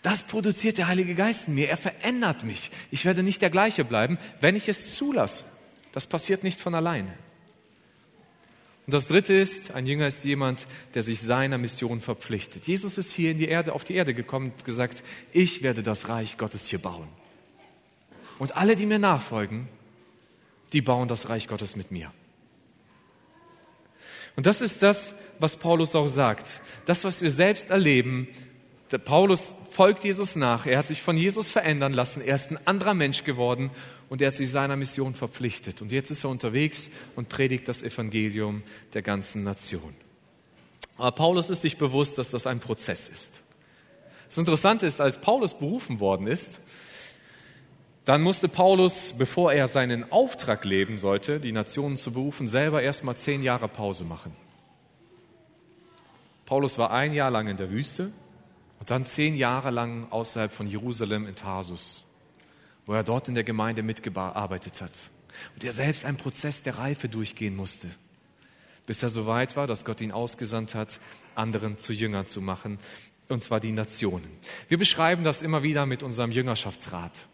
Das 0.03 0.21
produziert 0.21 0.77
der 0.77 0.87
Heilige 0.87 1.15
Geist 1.15 1.47
in 1.47 1.55
mir. 1.55 1.69
Er 1.69 1.77
verändert 1.77 2.43
mich. 2.43 2.71
Ich 2.91 3.03
werde 3.03 3.23
nicht 3.23 3.41
der 3.41 3.49
gleiche 3.49 3.83
bleiben, 3.83 4.17
wenn 4.39 4.55
ich 4.55 4.69
es 4.69 4.95
zulasse. 4.95 5.43
Das 5.91 6.05
passiert 6.05 6.43
nicht 6.43 6.61
von 6.61 6.75
alleine. 6.75 7.13
Und 8.87 8.93
das 8.93 9.05
dritte 9.05 9.33
ist, 9.33 9.71
ein 9.71 9.85
Jünger 9.85 10.07
ist 10.07 10.23
jemand, 10.23 10.65
der 10.93 11.03
sich 11.03 11.19
seiner 11.19 11.57
Mission 11.57 11.99
verpflichtet. 11.99 12.67
Jesus 12.67 12.97
ist 12.97 13.11
hier 13.11 13.31
in 13.31 13.37
die 13.37 13.49
Erde, 13.49 13.73
auf 13.73 13.83
die 13.83 13.95
Erde 13.95 14.13
gekommen 14.13 14.53
und 14.55 14.63
gesagt, 14.63 15.03
ich 15.33 15.61
werde 15.61 15.83
das 15.83 16.07
Reich 16.07 16.37
Gottes 16.37 16.67
hier 16.67 16.79
bauen. 16.79 17.09
Und 18.39 18.55
alle, 18.55 18.77
die 18.77 18.85
mir 18.85 18.97
nachfolgen, 18.97 19.67
die 20.71 20.79
bauen 20.81 21.09
das 21.09 21.27
Reich 21.27 21.49
Gottes 21.49 21.75
mit 21.75 21.91
mir. 21.91 22.13
Und 24.37 24.45
das 24.45 24.61
ist 24.61 24.81
das, 24.81 25.13
was 25.37 25.57
Paulus 25.57 25.93
auch 25.93 26.07
sagt. 26.07 26.49
Das, 26.85 27.03
was 27.03 27.21
wir 27.21 27.31
selbst 27.31 27.69
erleben, 27.69 28.29
Paulus 29.03 29.53
folgt 29.71 30.05
Jesus 30.05 30.37
nach. 30.37 30.65
Er 30.65 30.77
hat 30.77 30.87
sich 30.87 31.01
von 31.01 31.17
Jesus 31.17 31.51
verändern 31.51 31.91
lassen. 31.91 32.21
Er 32.21 32.35
ist 32.35 32.51
ein 32.51 32.59
anderer 32.65 32.93
Mensch 32.93 33.25
geworden 33.25 33.69
und 34.09 34.21
er 34.21 34.29
hat 34.29 34.37
sich 34.37 34.49
seiner 34.49 34.75
Mission 34.75 35.13
verpflichtet. 35.13 35.81
Und 35.81 35.91
jetzt 35.91 36.11
ist 36.11 36.23
er 36.23 36.29
unterwegs 36.29 36.89
und 37.15 37.29
predigt 37.29 37.67
das 37.67 37.81
Evangelium 37.81 38.63
der 38.93 39.01
ganzen 39.01 39.43
Nation. 39.43 39.93
Aber 40.97 41.11
Paulus 41.11 41.49
ist 41.49 41.61
sich 41.61 41.77
bewusst, 41.77 42.17
dass 42.17 42.29
das 42.29 42.47
ein 42.47 42.59
Prozess 42.59 43.07
ist. 43.09 43.41
Das 44.27 44.37
Interessante 44.37 44.85
ist, 44.85 44.99
als 44.99 45.19
Paulus 45.19 45.53
berufen 45.53 45.99
worden 45.99 46.27
ist, 46.27 46.59
dann 48.05 48.21
musste 48.21 48.47
Paulus, 48.47 49.13
bevor 49.17 49.51
er 49.51 49.67
seinen 49.67 50.11
Auftrag 50.11 50.63
leben 50.63 50.97
sollte, 50.97 51.39
die 51.39 51.51
Nationen 51.51 51.97
zu 51.97 52.13
berufen, 52.13 52.47
selber 52.47 52.81
erstmal 52.81 53.17
zehn 53.17 53.43
Jahre 53.43 53.67
Pause 53.67 54.05
machen. 54.05 54.31
Paulus 56.45 56.77
war 56.77 56.91
ein 56.91 57.13
Jahr 57.13 57.29
lang 57.29 57.47
in 57.47 57.57
der 57.57 57.69
Wüste 57.69 58.13
und 58.79 58.89
dann 58.89 59.03
zehn 59.03 59.35
Jahre 59.35 59.71
lang 59.71 60.09
außerhalb 60.09 60.53
von 60.53 60.67
Jerusalem 60.67 61.27
in 61.27 61.35
Tarsus 61.35 62.06
wo 62.87 62.93
er 62.93 63.03
dort 63.03 63.27
in 63.27 63.35
der 63.35 63.43
Gemeinde 63.43 63.83
mitgearbeitet 63.83 64.81
hat. 64.81 64.93
Und 65.53 65.63
er 65.63 65.71
selbst 65.71 66.05
einen 66.05 66.17
Prozess 66.17 66.63
der 66.63 66.79
Reife 66.79 67.07
durchgehen 67.07 67.55
musste, 67.55 67.87
bis 68.87 69.03
er 69.03 69.09
so 69.09 69.27
weit 69.27 69.55
war, 69.55 69.67
dass 69.67 69.85
Gott 69.85 70.01
ihn 70.01 70.11
ausgesandt 70.11 70.73
hat, 70.73 70.99
anderen 71.35 71.77
zu 71.77 71.93
Jüngern 71.93 72.25
zu 72.25 72.41
machen, 72.41 72.79
und 73.29 73.43
zwar 73.43 73.59
die 73.59 73.73
Nationen. 73.73 74.31
Wir 74.69 74.77
beschreiben 74.77 75.23
das 75.23 75.41
immer 75.41 75.61
wieder 75.61 75.85
mit 75.85 76.01
unserem 76.01 76.31
Jüngerschaftsrat. 76.31 77.27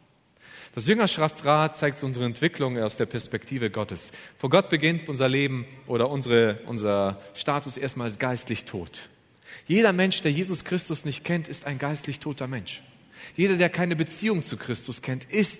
Das 0.73 0.87
Jüngerschaftsrat 0.87 1.77
zeigt 1.77 2.01
unsere 2.01 2.25
Entwicklung 2.25 2.79
aus 2.79 2.97
der 2.97 3.05
Perspektive 3.05 3.69
Gottes. 3.69 4.11
Vor 4.39 4.49
Gott 4.49 4.69
beginnt 4.69 5.07
unser 5.07 5.29
Leben 5.29 5.67
oder 5.85 6.09
unsere, 6.09 6.61
unser 6.65 7.21
Status 7.35 7.77
erstmal 7.77 8.05
als 8.05 8.17
geistlich 8.17 8.65
tot. 8.65 9.07
Jeder 9.67 9.93
Mensch, 9.93 10.21
der 10.21 10.31
Jesus 10.31 10.65
Christus 10.65 11.05
nicht 11.05 11.23
kennt, 11.23 11.47
ist 11.47 11.65
ein 11.65 11.77
geistlich 11.77 12.19
toter 12.19 12.47
Mensch. 12.47 12.81
Jeder, 13.35 13.55
der 13.55 13.69
keine 13.69 13.95
Beziehung 13.95 14.41
zu 14.41 14.57
Christus 14.57 15.01
kennt, 15.01 15.25
ist 15.25 15.57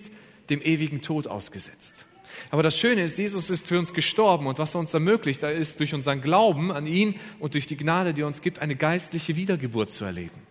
dem 0.50 0.60
ewigen 0.62 1.00
Tod 1.00 1.26
ausgesetzt. 1.26 2.06
Aber 2.50 2.62
das 2.62 2.76
Schöne 2.76 3.02
ist, 3.02 3.18
Jesus 3.18 3.50
ist 3.50 3.66
für 3.66 3.78
uns 3.78 3.94
gestorben 3.94 4.46
und 4.46 4.58
was 4.58 4.74
er 4.74 4.80
uns 4.80 4.92
ermöglicht, 4.92 5.42
da 5.42 5.50
ist 5.50 5.78
durch 5.80 5.94
unseren 5.94 6.20
Glauben 6.20 6.72
an 6.72 6.86
ihn 6.86 7.14
und 7.38 7.54
durch 7.54 7.66
die 7.66 7.76
Gnade, 7.76 8.14
die 8.14 8.22
er 8.22 8.26
uns 8.26 8.42
gibt, 8.42 8.58
eine 8.58 8.76
geistliche 8.76 9.36
Wiedergeburt 9.36 9.90
zu 9.90 10.04
erleben. 10.04 10.42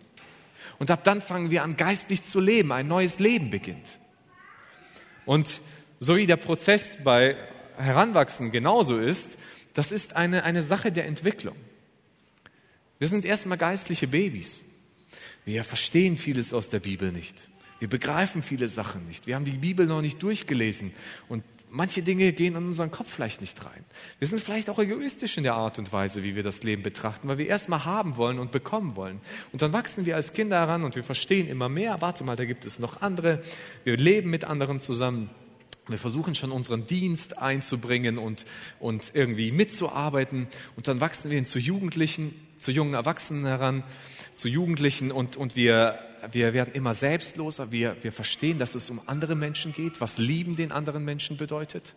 Und 0.78 0.90
ab 0.90 1.04
dann 1.04 1.22
fangen 1.22 1.50
wir 1.50 1.62
an, 1.62 1.76
geistlich 1.76 2.22
zu 2.22 2.40
leben, 2.40 2.72
ein 2.72 2.88
neues 2.88 3.18
Leben 3.18 3.50
beginnt. 3.50 3.98
Und 5.24 5.60
so 6.00 6.16
wie 6.16 6.26
der 6.26 6.36
Prozess 6.36 6.98
bei 7.02 7.36
Heranwachsen 7.76 8.50
genauso 8.50 8.98
ist, 8.98 9.36
das 9.72 9.92
ist 9.92 10.16
eine, 10.16 10.44
eine 10.44 10.62
Sache 10.62 10.92
der 10.92 11.06
Entwicklung. 11.06 11.56
Wir 12.98 13.08
sind 13.08 13.24
erstmal 13.24 13.58
geistliche 13.58 14.06
Babys. 14.06 14.60
Wir 15.44 15.64
verstehen 15.64 16.16
vieles 16.16 16.54
aus 16.54 16.68
der 16.68 16.80
Bibel 16.80 17.12
nicht. 17.12 17.42
Wir 17.78 17.88
begreifen 17.88 18.42
viele 18.42 18.68
Sachen 18.68 19.06
nicht. 19.06 19.26
Wir 19.26 19.34
haben 19.34 19.44
die 19.44 19.52
Bibel 19.52 19.86
noch 19.86 20.00
nicht 20.00 20.22
durchgelesen 20.22 20.92
und 21.28 21.44
manche 21.74 22.02
Dinge 22.02 22.32
gehen 22.32 22.56
in 22.56 22.64
unseren 22.64 22.90
Kopf 22.90 23.08
vielleicht 23.10 23.40
nicht 23.40 23.62
rein. 23.64 23.84
Wir 24.18 24.28
sind 24.28 24.40
vielleicht 24.40 24.70
auch 24.70 24.78
egoistisch 24.78 25.36
in 25.36 25.42
der 25.42 25.54
Art 25.54 25.78
und 25.78 25.92
Weise, 25.92 26.22
wie 26.22 26.36
wir 26.36 26.42
das 26.42 26.62
Leben 26.62 26.82
betrachten, 26.82 27.28
weil 27.28 27.36
wir 27.36 27.46
erstmal 27.46 27.84
haben 27.84 28.16
wollen 28.16 28.38
und 28.38 28.52
bekommen 28.52 28.96
wollen. 28.96 29.20
Und 29.52 29.60
dann 29.60 29.72
wachsen 29.72 30.06
wir 30.06 30.16
als 30.16 30.32
Kinder 30.32 30.60
heran 30.60 30.84
und 30.84 30.94
wir 30.94 31.04
verstehen 31.04 31.48
immer 31.48 31.68
mehr. 31.68 32.00
Warte 32.00 32.24
mal, 32.24 32.36
da 32.36 32.44
gibt 32.44 32.64
es 32.64 32.78
noch 32.78 33.02
andere. 33.02 33.42
Wir 33.82 33.96
leben 33.96 34.30
mit 34.30 34.44
anderen 34.44 34.78
zusammen. 34.80 35.30
Wir 35.88 35.98
versuchen 35.98 36.34
schon 36.34 36.52
unseren 36.52 36.86
Dienst 36.86 37.36
einzubringen 37.38 38.16
und, 38.16 38.46
und 38.78 39.10
irgendwie 39.12 39.52
mitzuarbeiten. 39.52 40.46
Und 40.76 40.88
dann 40.88 41.00
wachsen 41.00 41.30
wir 41.30 41.36
hin 41.36 41.44
zu 41.44 41.58
Jugendlichen, 41.58 42.34
zu 42.58 42.70
jungen 42.70 42.94
Erwachsenen 42.94 43.44
heran 43.44 43.82
zu 44.34 44.48
Jugendlichen 44.48 45.12
und, 45.12 45.36
und 45.36 45.56
wir, 45.56 45.98
wir 46.30 46.52
werden 46.52 46.74
immer 46.74 46.94
selbstloser. 46.94 47.72
Wir, 47.72 47.96
wir 48.02 48.12
verstehen, 48.12 48.58
dass 48.58 48.74
es 48.74 48.90
um 48.90 49.00
andere 49.06 49.34
Menschen 49.34 49.72
geht, 49.72 50.00
was 50.00 50.18
Lieben 50.18 50.56
den 50.56 50.72
anderen 50.72 51.04
Menschen 51.04 51.36
bedeutet. 51.36 51.94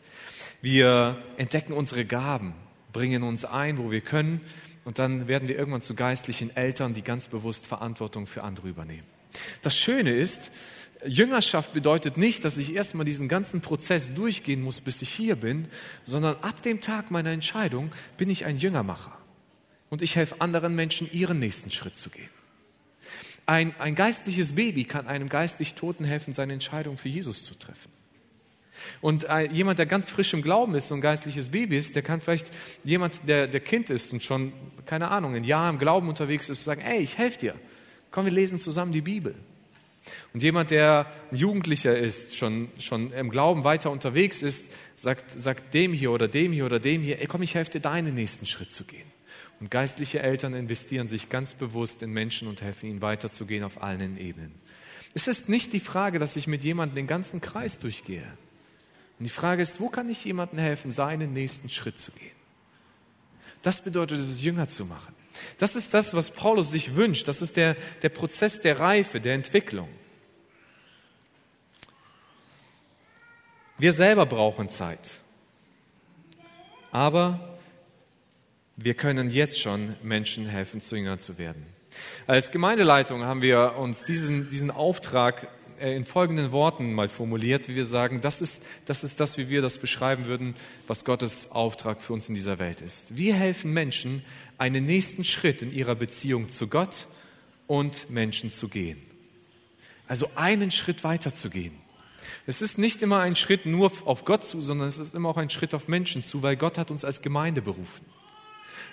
Wir 0.61 1.17
entdecken 1.37 1.73
unsere 1.73 2.05
Gaben, 2.05 2.53
bringen 2.93 3.23
uns 3.23 3.45
ein, 3.45 3.77
wo 3.77 3.91
wir 3.91 4.01
können 4.01 4.41
und 4.85 4.99
dann 4.99 5.27
werden 5.27 5.47
wir 5.47 5.57
irgendwann 5.57 5.81
zu 5.81 5.95
geistlichen 5.95 6.55
Eltern, 6.55 6.93
die 6.93 7.01
ganz 7.01 7.27
bewusst 7.27 7.65
Verantwortung 7.65 8.27
für 8.27 8.43
andere 8.43 8.69
übernehmen. 8.69 9.05
Das 9.61 9.75
Schöne 9.77 10.11
ist, 10.11 10.51
Jüngerschaft 11.05 11.73
bedeutet 11.73 12.17
nicht, 12.17 12.43
dass 12.43 12.57
ich 12.57 12.73
erstmal 12.73 13.05
diesen 13.05 13.27
ganzen 13.27 13.61
Prozess 13.61 14.13
durchgehen 14.15 14.63
muss, 14.63 14.81
bis 14.81 15.01
ich 15.01 15.09
hier 15.09 15.35
bin, 15.35 15.67
sondern 16.05 16.37
ab 16.41 16.61
dem 16.63 16.81
Tag 16.81 17.11
meiner 17.11 17.31
Entscheidung 17.31 17.91
bin 18.17 18.29
ich 18.29 18.45
ein 18.45 18.57
Jüngermacher 18.57 19.16
und 19.89 20.01
ich 20.01 20.15
helfe 20.15 20.41
anderen 20.41 20.75
Menschen, 20.75 21.09
ihren 21.11 21.39
nächsten 21.39 21.71
Schritt 21.71 21.95
zu 21.95 22.09
gehen. 22.09 22.29
Ein, 23.45 23.73
ein 23.79 23.95
geistliches 23.95 24.55
Baby 24.55 24.83
kann 24.83 25.07
einem 25.07 25.29
geistlich 25.29 25.73
Toten 25.75 26.03
helfen, 26.03 26.33
seine 26.33 26.53
Entscheidung 26.53 26.97
für 26.97 27.07
Jesus 27.07 27.43
zu 27.43 27.55
treffen. 27.55 27.91
Und 29.01 29.25
äh, 29.29 29.49
jemand, 29.51 29.79
der 29.79 29.85
ganz 29.85 30.09
frisch 30.09 30.33
im 30.33 30.41
Glauben 30.41 30.75
ist, 30.75 30.91
ein 30.91 31.01
geistliches 31.01 31.49
Baby 31.49 31.77
ist, 31.77 31.95
der 31.95 32.03
kann 32.03 32.21
vielleicht 32.21 32.51
jemand, 32.83 33.27
der, 33.27 33.47
der 33.47 33.59
Kind 33.59 33.89
ist 33.89 34.11
und 34.13 34.23
schon, 34.23 34.53
keine 34.85 35.09
Ahnung, 35.09 35.35
ein 35.35 35.43
Jahr 35.43 35.69
im 35.69 35.79
Glauben 35.79 36.09
unterwegs 36.09 36.49
ist, 36.49 36.63
sagen, 36.63 36.81
ey, 36.81 36.99
ich 36.99 37.17
helfe 37.17 37.39
dir. 37.39 37.55
Komm, 38.11 38.25
wir 38.25 38.31
lesen 38.31 38.57
zusammen 38.57 38.91
die 38.91 39.01
Bibel. 39.01 39.35
Und 40.33 40.41
jemand, 40.41 40.71
der 40.71 41.11
ein 41.31 41.37
Jugendlicher 41.37 41.97
ist, 41.97 42.35
schon, 42.35 42.69
schon 42.79 43.11
im 43.11 43.29
Glauben 43.29 43.63
weiter 43.63 43.91
unterwegs 43.91 44.41
ist, 44.41 44.65
sagt, 44.95 45.31
sagt 45.31 45.73
dem 45.73 45.93
hier 45.93 46.11
oder 46.11 46.27
dem 46.27 46.53
hier 46.53 46.65
oder 46.65 46.79
dem 46.79 47.01
hier, 47.01 47.19
ey, 47.19 47.27
komm, 47.27 47.41
ich 47.41 47.55
helfe 47.55 47.71
dir, 47.71 47.79
deinen 47.81 48.15
nächsten 48.15 48.45
Schritt 48.45 48.71
zu 48.71 48.83
gehen. 48.83 49.16
Und 49.59 49.71
geistliche 49.71 50.19
Eltern 50.19 50.53
investieren 50.53 51.07
sich 51.07 51.29
ganz 51.29 51.53
bewusst 51.53 52.01
in 52.01 52.11
Menschen 52.11 52.47
und 52.47 52.61
helfen 52.61 52.89
ihnen 52.89 53.01
weiterzugehen 53.01 53.63
auf 53.63 53.81
allen 53.81 54.17
Ebenen. 54.17 54.53
Es 55.13 55.27
ist 55.27 55.49
nicht 55.49 55.73
die 55.73 55.79
Frage, 55.79 56.19
dass 56.19 56.35
ich 56.35 56.45
mit 56.47 56.63
jemandem 56.63 56.95
den 56.95 57.07
ganzen 57.07 57.41
Kreis 57.41 57.79
durchgehe. 57.79 58.27
Und 59.17 59.25
die 59.25 59.31
Frage 59.31 59.63
ist, 59.63 59.79
wo 59.79 59.89
kann 59.89 60.09
ich 60.09 60.23
jemandem 60.25 60.59
helfen, 60.59 60.91
seinen 60.91 61.33
nächsten 61.33 61.69
Schritt 61.69 61.97
zu 61.97 62.11
gehen? 62.11 62.35
Das 63.63 63.81
bedeutet 63.81 64.19
es, 64.19 64.41
Jünger 64.41 64.67
zu 64.67 64.85
machen. 64.85 65.15
Das 65.57 65.75
ist 65.75 65.93
das, 65.93 66.13
was 66.13 66.29
Paulus 66.29 66.69
sich 66.69 66.95
wünscht. 66.95 67.27
Das 67.27 67.41
ist 67.41 67.57
der, 67.57 67.75
der 68.03 68.09
Prozess 68.09 68.59
der 68.59 68.79
Reife, 68.79 69.19
der 69.19 69.33
Entwicklung. 69.33 69.89
Wir 73.79 73.93
selber 73.93 74.25
brauchen 74.25 74.69
Zeit. 74.69 75.09
Aber 76.91 77.46
wir 78.77 78.93
können 78.93 79.29
jetzt 79.29 79.59
schon 79.59 79.95
Menschen 80.03 80.47
helfen, 80.47 80.81
zu 80.81 80.95
Jüngern 80.95 81.19
zu 81.19 81.37
werden. 81.37 81.65
Als 82.27 82.51
Gemeindeleitung 82.51 83.23
haben 83.23 83.41
wir 83.41 83.75
uns 83.77 84.03
diesen, 84.03 84.49
diesen 84.49 84.69
Auftrag 84.69 85.47
äh, 85.79 85.95
in 85.95 86.05
folgenden 86.05 86.51
Worten 86.51 86.93
mal 86.93 87.09
formuliert, 87.09 87.67
wie 87.67 87.75
wir 87.75 87.85
sagen, 87.85 88.21
das 88.21 88.39
ist, 88.39 88.61
das 88.85 89.03
ist 89.03 89.19
das, 89.19 89.37
wie 89.37 89.49
wir 89.49 89.63
das 89.63 89.79
beschreiben 89.79 90.25
würden, 90.25 90.53
was 90.85 91.05
Gottes 91.05 91.49
Auftrag 91.51 92.03
für 92.03 92.13
uns 92.13 92.29
in 92.29 92.35
dieser 92.35 92.59
Welt 92.59 92.81
ist. 92.81 93.05
Wir 93.09 93.33
helfen 93.33 93.73
Menschen, 93.73 94.23
einen 94.59 94.85
nächsten 94.85 95.23
Schritt 95.23 95.63
in 95.63 95.73
ihrer 95.73 95.95
Beziehung 95.95 96.47
zu 96.47 96.67
Gott 96.67 97.07
und 97.65 98.11
Menschen 98.11 98.51
zu 98.51 98.67
gehen. 98.67 98.97
Also 100.07 100.29
einen 100.35 100.69
Schritt 100.69 101.03
weiter 101.03 101.33
zu 101.33 101.49
gehen. 101.49 101.73
Es 102.45 102.61
ist 102.61 102.77
nicht 102.77 103.01
immer 103.01 103.19
ein 103.19 103.35
Schritt 103.35 103.65
nur 103.65 103.91
auf 104.05 104.23
Gott 104.23 104.43
zu, 104.45 104.61
sondern 104.61 104.87
es 104.87 104.99
ist 104.99 105.15
immer 105.15 105.29
auch 105.29 105.37
ein 105.37 105.49
Schritt 105.49 105.73
auf 105.73 105.87
Menschen 105.87 106.23
zu, 106.23 106.43
weil 106.43 106.55
Gott 106.55 106.77
hat 106.77 106.91
uns 106.91 107.03
als 107.03 107.21
Gemeinde 107.21 107.61
berufen. 107.61 108.05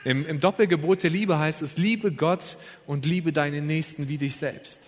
Im, 0.04 0.26
Im 0.26 0.40
Doppelgebot 0.40 1.02
der 1.02 1.11
Liebe 1.11 1.38
heißt 1.38 1.62
es, 1.62 1.76
liebe 1.76 2.12
Gott 2.12 2.57
und 2.87 3.07
liebe 3.07 3.33
deinen 3.33 3.66
Nächsten 3.66 4.09
wie 4.09 4.18
dich 4.18 4.37
selbst. 4.37 4.80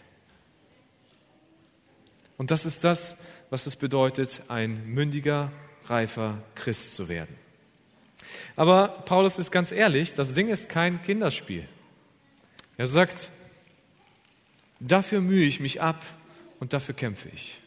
Und 2.36 2.50
das 2.50 2.66
ist 2.66 2.84
das, 2.84 3.16
was 3.48 3.66
es 3.66 3.76
bedeutet, 3.76 4.42
ein 4.48 4.86
mündiger, 4.92 5.52
reifer 5.84 6.42
Christ 6.54 6.94
zu 6.94 7.08
werden. 7.08 7.34
Aber 8.56 8.88
Paulus 8.88 9.38
ist 9.38 9.50
ganz 9.50 9.72
ehrlich, 9.72 10.12
das 10.14 10.32
Ding 10.32 10.48
ist 10.48 10.68
kein 10.68 11.02
Kinderspiel. 11.02 11.68
Er 12.76 12.86
sagt, 12.86 13.30
Dafür 14.80 15.20
mühe 15.20 15.44
ich 15.44 15.60
mich 15.60 15.80
ab 15.80 16.04
und 16.60 16.72
dafür 16.72 16.94
kämpfe 16.94 17.28
ich. 17.32 17.58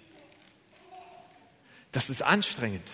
Das 1.92 2.10
ist 2.10 2.22
anstrengend. 2.22 2.92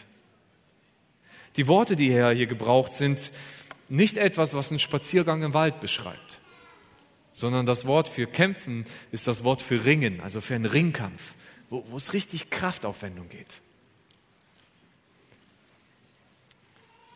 Die 1.57 1.67
Worte, 1.67 1.95
die 1.95 2.11
er 2.11 2.31
hier 2.31 2.47
gebraucht, 2.47 2.93
sind 2.93 3.31
nicht 3.89 4.17
etwas, 4.17 4.53
was 4.53 4.69
einen 4.69 4.79
Spaziergang 4.79 5.43
im 5.43 5.53
Wald 5.53 5.79
beschreibt, 5.79 6.41
sondern 7.33 7.65
das 7.65 7.85
Wort 7.85 8.09
für 8.09 8.27
kämpfen 8.27 8.85
ist 9.11 9.27
das 9.27 9.43
Wort 9.43 9.61
für 9.61 9.85
ringen, 9.85 10.21
also 10.21 10.41
für 10.41 10.55
einen 10.55 10.65
Ringkampf, 10.65 11.21
wo, 11.69 11.85
wo 11.89 11.97
es 11.97 12.13
richtig 12.13 12.49
Kraftaufwendung 12.49 13.29
geht. 13.29 13.53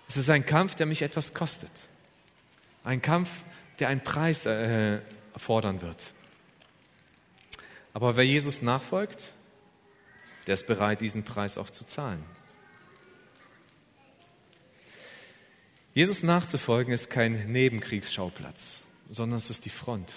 Es 0.08 0.18
ist 0.18 0.30
ein 0.30 0.46
Kampf, 0.46 0.76
der 0.76 0.88
mich 0.88 1.04
etwas 1.04 1.34
kostet. 1.34 1.72
Ein 2.84 3.02
Kampf, 3.02 3.30
der 3.78 3.90
einen 3.90 4.02
Preis 4.02 4.46
äh, 4.46 5.00
fordern 5.38 5.82
wird. 5.82 6.14
Aber 7.94 8.16
wer 8.16 8.26
Jesus 8.26 8.62
nachfolgt, 8.62 9.34
der 10.48 10.54
ist 10.56 10.66
bereit, 10.66 11.02
diesen 11.02 11.24
Preis 11.24 11.58
auch 11.58 11.70
zu 11.70 11.86
zahlen. 11.86 12.24
Jesus 16.00 16.24
nachzufolgen 16.24 16.94
ist 16.94 17.10
kein 17.10 17.52
Nebenkriegsschauplatz, 17.52 18.80
sondern 19.10 19.36
es 19.36 19.50
ist 19.50 19.66
die 19.66 19.70
Front. 19.70 20.14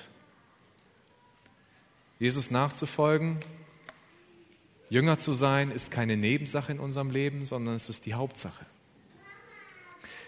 Jesus 2.20 2.52
nachzufolgen, 2.52 3.40
Jünger 4.90 5.18
zu 5.18 5.32
sein, 5.32 5.72
ist 5.72 5.90
keine 5.90 6.16
Nebensache 6.16 6.70
in 6.70 6.78
unserem 6.78 7.10
Leben, 7.10 7.44
sondern 7.44 7.74
es 7.74 7.88
ist 7.88 8.06
die 8.06 8.14
Hauptsache. 8.14 8.64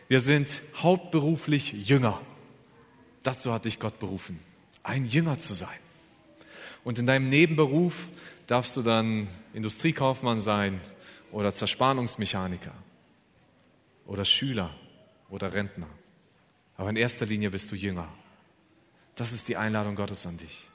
Wir 0.09 0.19
sind 0.19 0.61
hauptberuflich 0.83 1.73
Jünger. 1.73 2.21
Dazu 3.23 3.53
hat 3.53 3.65
dich 3.65 3.79
Gott 3.79 4.01
berufen, 4.01 4.41
ein 4.83 5.05
Jünger 5.05 5.39
zu 5.39 5.55
sein. 5.55 5.79
Und 6.83 6.99
in 6.99 7.07
deinem 7.07 7.29
Nebenberuf 7.29 7.95
darfst 8.49 8.77
du 8.77 8.83
dann 8.83 9.29
Industriekaufmann 9.53 10.41
sein 10.41 10.81
oder 11.31 11.55
Zerspannungsmechaniker 11.55 12.75
oder 14.09 14.25
Schüler 14.25 14.75
oder 15.35 15.53
Rentner. 15.53 15.89
Aber 16.77 16.91
in 16.91 16.97
erster 16.97 17.27
Linie 17.27 17.51
bist 17.51 17.71
du 17.73 17.75
Jünger. 17.75 18.09
Das 19.17 19.33
ist 19.33 19.49
die 19.49 19.57
Einladung 19.57 19.97
Gottes 19.97 20.27
an 20.27 20.37
dich. 20.37 20.69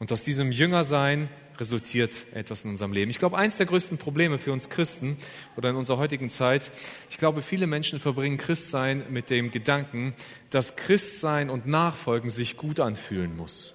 Und 0.00 0.10
aus 0.10 0.24
diesem 0.24 0.50
Jüngersein 0.50 1.28
resultiert 1.56 2.12
etwas 2.34 2.64
in 2.64 2.70
unserem 2.70 2.92
Leben. 2.92 3.12
Ich 3.12 3.20
glaube, 3.20 3.38
eins 3.38 3.56
der 3.56 3.66
größten 3.66 3.98
Probleme 3.98 4.38
für 4.38 4.52
uns 4.52 4.68
Christen 4.68 5.16
oder 5.56 5.70
in 5.70 5.76
unserer 5.76 5.98
heutigen 5.98 6.28
Zeit, 6.28 6.72
ich 7.08 7.16
glaube, 7.16 7.42
viele 7.42 7.68
Menschen 7.68 8.00
verbringen 8.00 8.36
Christsein 8.36 9.04
mit 9.10 9.30
dem 9.30 9.52
Gedanken, 9.52 10.14
dass 10.50 10.74
Christsein 10.74 11.50
und 11.50 11.68
Nachfolgen 11.68 12.28
sich 12.28 12.56
gut 12.56 12.80
anfühlen 12.80 13.36
muss. 13.36 13.74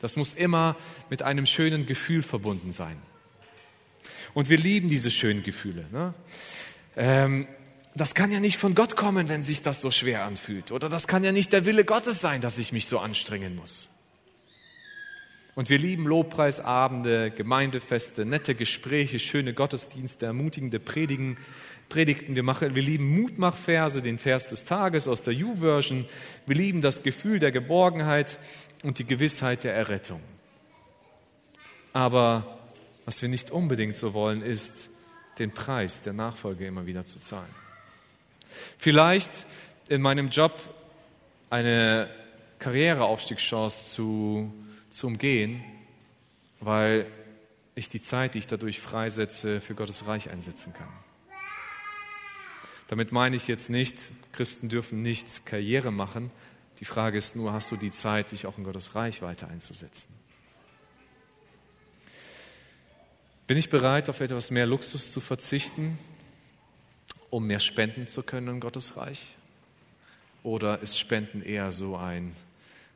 Das 0.00 0.16
muss 0.16 0.34
immer 0.34 0.76
mit 1.08 1.22
einem 1.22 1.46
schönen 1.46 1.86
Gefühl 1.86 2.22
verbunden 2.22 2.72
sein. 2.72 3.00
Und 4.34 4.50
wir 4.50 4.58
lieben 4.58 4.90
diese 4.90 5.10
schönen 5.10 5.42
Gefühle. 5.42 5.86
Ne? 5.90 6.12
Ähm, 6.94 7.48
das 7.96 8.14
kann 8.14 8.30
ja 8.30 8.40
nicht 8.40 8.58
von 8.58 8.74
Gott 8.74 8.94
kommen, 8.94 9.28
wenn 9.28 9.42
sich 9.42 9.62
das 9.62 9.80
so 9.80 9.90
schwer 9.90 10.24
anfühlt. 10.24 10.70
Oder 10.70 10.88
das 10.88 11.06
kann 11.06 11.24
ja 11.24 11.32
nicht 11.32 11.52
der 11.52 11.64
Wille 11.64 11.84
Gottes 11.84 12.20
sein, 12.20 12.42
dass 12.42 12.58
ich 12.58 12.72
mich 12.72 12.86
so 12.86 12.98
anstrengen 12.98 13.56
muss. 13.56 13.88
Und 15.54 15.70
wir 15.70 15.78
lieben 15.78 16.06
Lobpreisabende, 16.06 17.30
Gemeindefeste, 17.30 18.26
nette 18.26 18.54
Gespräche, 18.54 19.18
schöne 19.18 19.54
Gottesdienste, 19.54 20.26
ermutigende 20.26 20.78
Predigen, 20.78 21.38
Predigten. 21.88 22.36
Wir, 22.36 22.42
machen, 22.42 22.74
wir 22.74 22.82
lieben 22.82 23.18
Mutmachverse, 23.18 24.02
den 24.02 24.18
Vers 24.18 24.48
des 24.48 24.66
Tages 24.66 25.08
aus 25.08 25.22
der 25.22 25.34
U-Version. 25.34 26.04
Wir 26.44 26.56
lieben 26.56 26.82
das 26.82 27.02
Gefühl 27.02 27.38
der 27.38 27.52
Geborgenheit 27.52 28.36
und 28.82 28.98
die 28.98 29.06
Gewissheit 29.06 29.64
der 29.64 29.74
Errettung. 29.74 30.20
Aber 31.94 32.58
was 33.06 33.22
wir 33.22 33.30
nicht 33.30 33.50
unbedingt 33.50 33.96
so 33.96 34.12
wollen, 34.12 34.42
ist, 34.42 34.90
den 35.38 35.52
Preis 35.52 36.02
der 36.02 36.12
Nachfolge 36.12 36.66
immer 36.66 36.84
wieder 36.84 37.06
zu 37.06 37.18
zahlen. 37.20 37.65
Vielleicht 38.78 39.30
in 39.88 40.02
meinem 40.02 40.30
Job 40.30 40.58
eine 41.50 42.08
Karriereaufstiegschance 42.58 43.94
zu 43.94 44.52
zu 44.96 45.08
umgehen, 45.08 45.62
weil 46.60 47.06
ich 47.74 47.90
die 47.90 48.02
Zeit, 48.02 48.34
die 48.34 48.38
ich 48.38 48.46
dadurch 48.46 48.80
freisetze, 48.80 49.60
für 49.60 49.74
Gottes 49.74 50.06
Reich 50.06 50.30
einsetzen 50.30 50.72
kann. 50.72 50.88
Damit 52.88 53.12
meine 53.12 53.36
ich 53.36 53.46
jetzt 53.46 53.68
nicht, 53.68 53.98
Christen 54.32 54.70
dürfen 54.70 55.02
nicht 55.02 55.44
Karriere 55.44 55.90
machen. 55.90 56.30
Die 56.80 56.86
Frage 56.86 57.18
ist 57.18 57.36
nur, 57.36 57.52
hast 57.52 57.70
du 57.70 57.76
die 57.76 57.90
Zeit, 57.90 58.32
dich 58.32 58.46
auch 58.46 58.56
in 58.56 58.64
Gottes 58.64 58.94
Reich 58.94 59.20
weiter 59.20 59.48
einzusetzen? 59.48 60.08
Bin 63.46 63.58
ich 63.58 63.68
bereit, 63.68 64.08
auf 64.08 64.20
etwas 64.20 64.50
mehr 64.50 64.66
Luxus 64.66 65.12
zu 65.12 65.20
verzichten, 65.20 65.98
um 67.30 67.46
mehr 67.46 67.60
spenden 67.60 68.06
zu 68.06 68.22
können 68.22 68.48
in 68.48 68.60
Gottes 68.60 68.96
Reich? 68.96 69.36
Oder 70.42 70.80
ist 70.80 70.98
Spenden 70.98 71.42
eher 71.42 71.72
so 71.72 71.96
ein, 71.96 72.34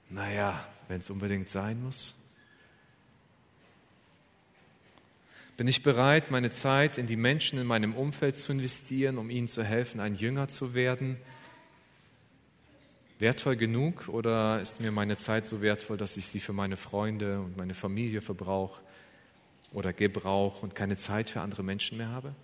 naja, 0.09 0.65
wenn 0.89 1.01
es 1.01 1.11
unbedingt 1.11 1.49
sein 1.49 1.83
muss? 1.83 2.15
Bin 5.57 5.67
ich 5.69 5.83
bereit, 5.83 6.31
meine 6.31 6.51
Zeit 6.51 6.97
in 6.97 7.07
die 7.07 7.17
Menschen 7.17 7.59
in 7.59 7.67
meinem 7.67 7.95
Umfeld 7.95 8.35
zu 8.35 8.51
investieren, 8.53 9.19
um 9.19 9.29
ihnen 9.29 9.47
zu 9.47 9.63
helfen, 9.63 10.01
ein 10.01 10.15
Jünger 10.15 10.49
zu 10.49 10.73
werden? 10.73 11.19
Wertvoll 13.19 13.57
genug 13.57 14.09
oder 14.09 14.63
ist 14.63 14.81
mir 14.81 14.91
meine 14.91 15.19
Zeit 15.19 15.45
so 15.45 15.61
wertvoll, 15.61 15.99
dass 15.99 16.17
ich 16.17 16.29
sie 16.29 16.41
für 16.41 16.55
meine 16.55 16.79
Freunde 16.79 17.41
und 17.41 17.59
meine 17.59 17.75
Familie 17.75 18.23
verbrauche 18.23 18.81
oder 19.73 19.93
gebrauche 19.93 20.63
und 20.63 20.75
keine 20.75 20.97
Zeit 20.97 21.29
für 21.29 21.43
andere 21.43 21.63
Menschen 21.63 21.99
mehr 21.99 22.09
habe? 22.09 22.35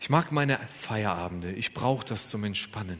Ich 0.00 0.08
mag 0.08 0.32
meine 0.32 0.58
Feierabende, 0.58 1.52
ich 1.52 1.74
brauche 1.74 2.06
das 2.06 2.30
zum 2.30 2.42
Entspannen. 2.44 2.98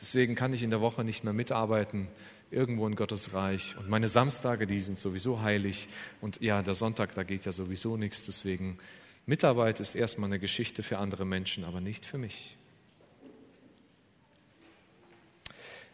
Deswegen 0.00 0.34
kann 0.34 0.52
ich 0.52 0.64
in 0.64 0.70
der 0.70 0.80
Woche 0.80 1.04
nicht 1.04 1.22
mehr 1.22 1.32
mitarbeiten, 1.32 2.08
irgendwo 2.50 2.88
in 2.88 2.96
Gottes 2.96 3.34
Reich. 3.34 3.76
Und 3.78 3.88
meine 3.88 4.08
Samstage, 4.08 4.66
die 4.66 4.80
sind 4.80 4.98
sowieso 4.98 5.42
heilig. 5.42 5.88
Und 6.20 6.40
ja, 6.42 6.60
der 6.60 6.74
Sonntag, 6.74 7.14
da 7.14 7.22
geht 7.22 7.44
ja 7.44 7.52
sowieso 7.52 7.96
nichts. 7.96 8.24
Deswegen, 8.26 8.78
Mitarbeit 9.26 9.78
ist 9.78 9.94
erstmal 9.94 10.28
eine 10.28 10.40
Geschichte 10.40 10.82
für 10.82 10.98
andere 10.98 11.24
Menschen, 11.24 11.62
aber 11.62 11.80
nicht 11.80 12.04
für 12.04 12.18
mich. 12.18 12.56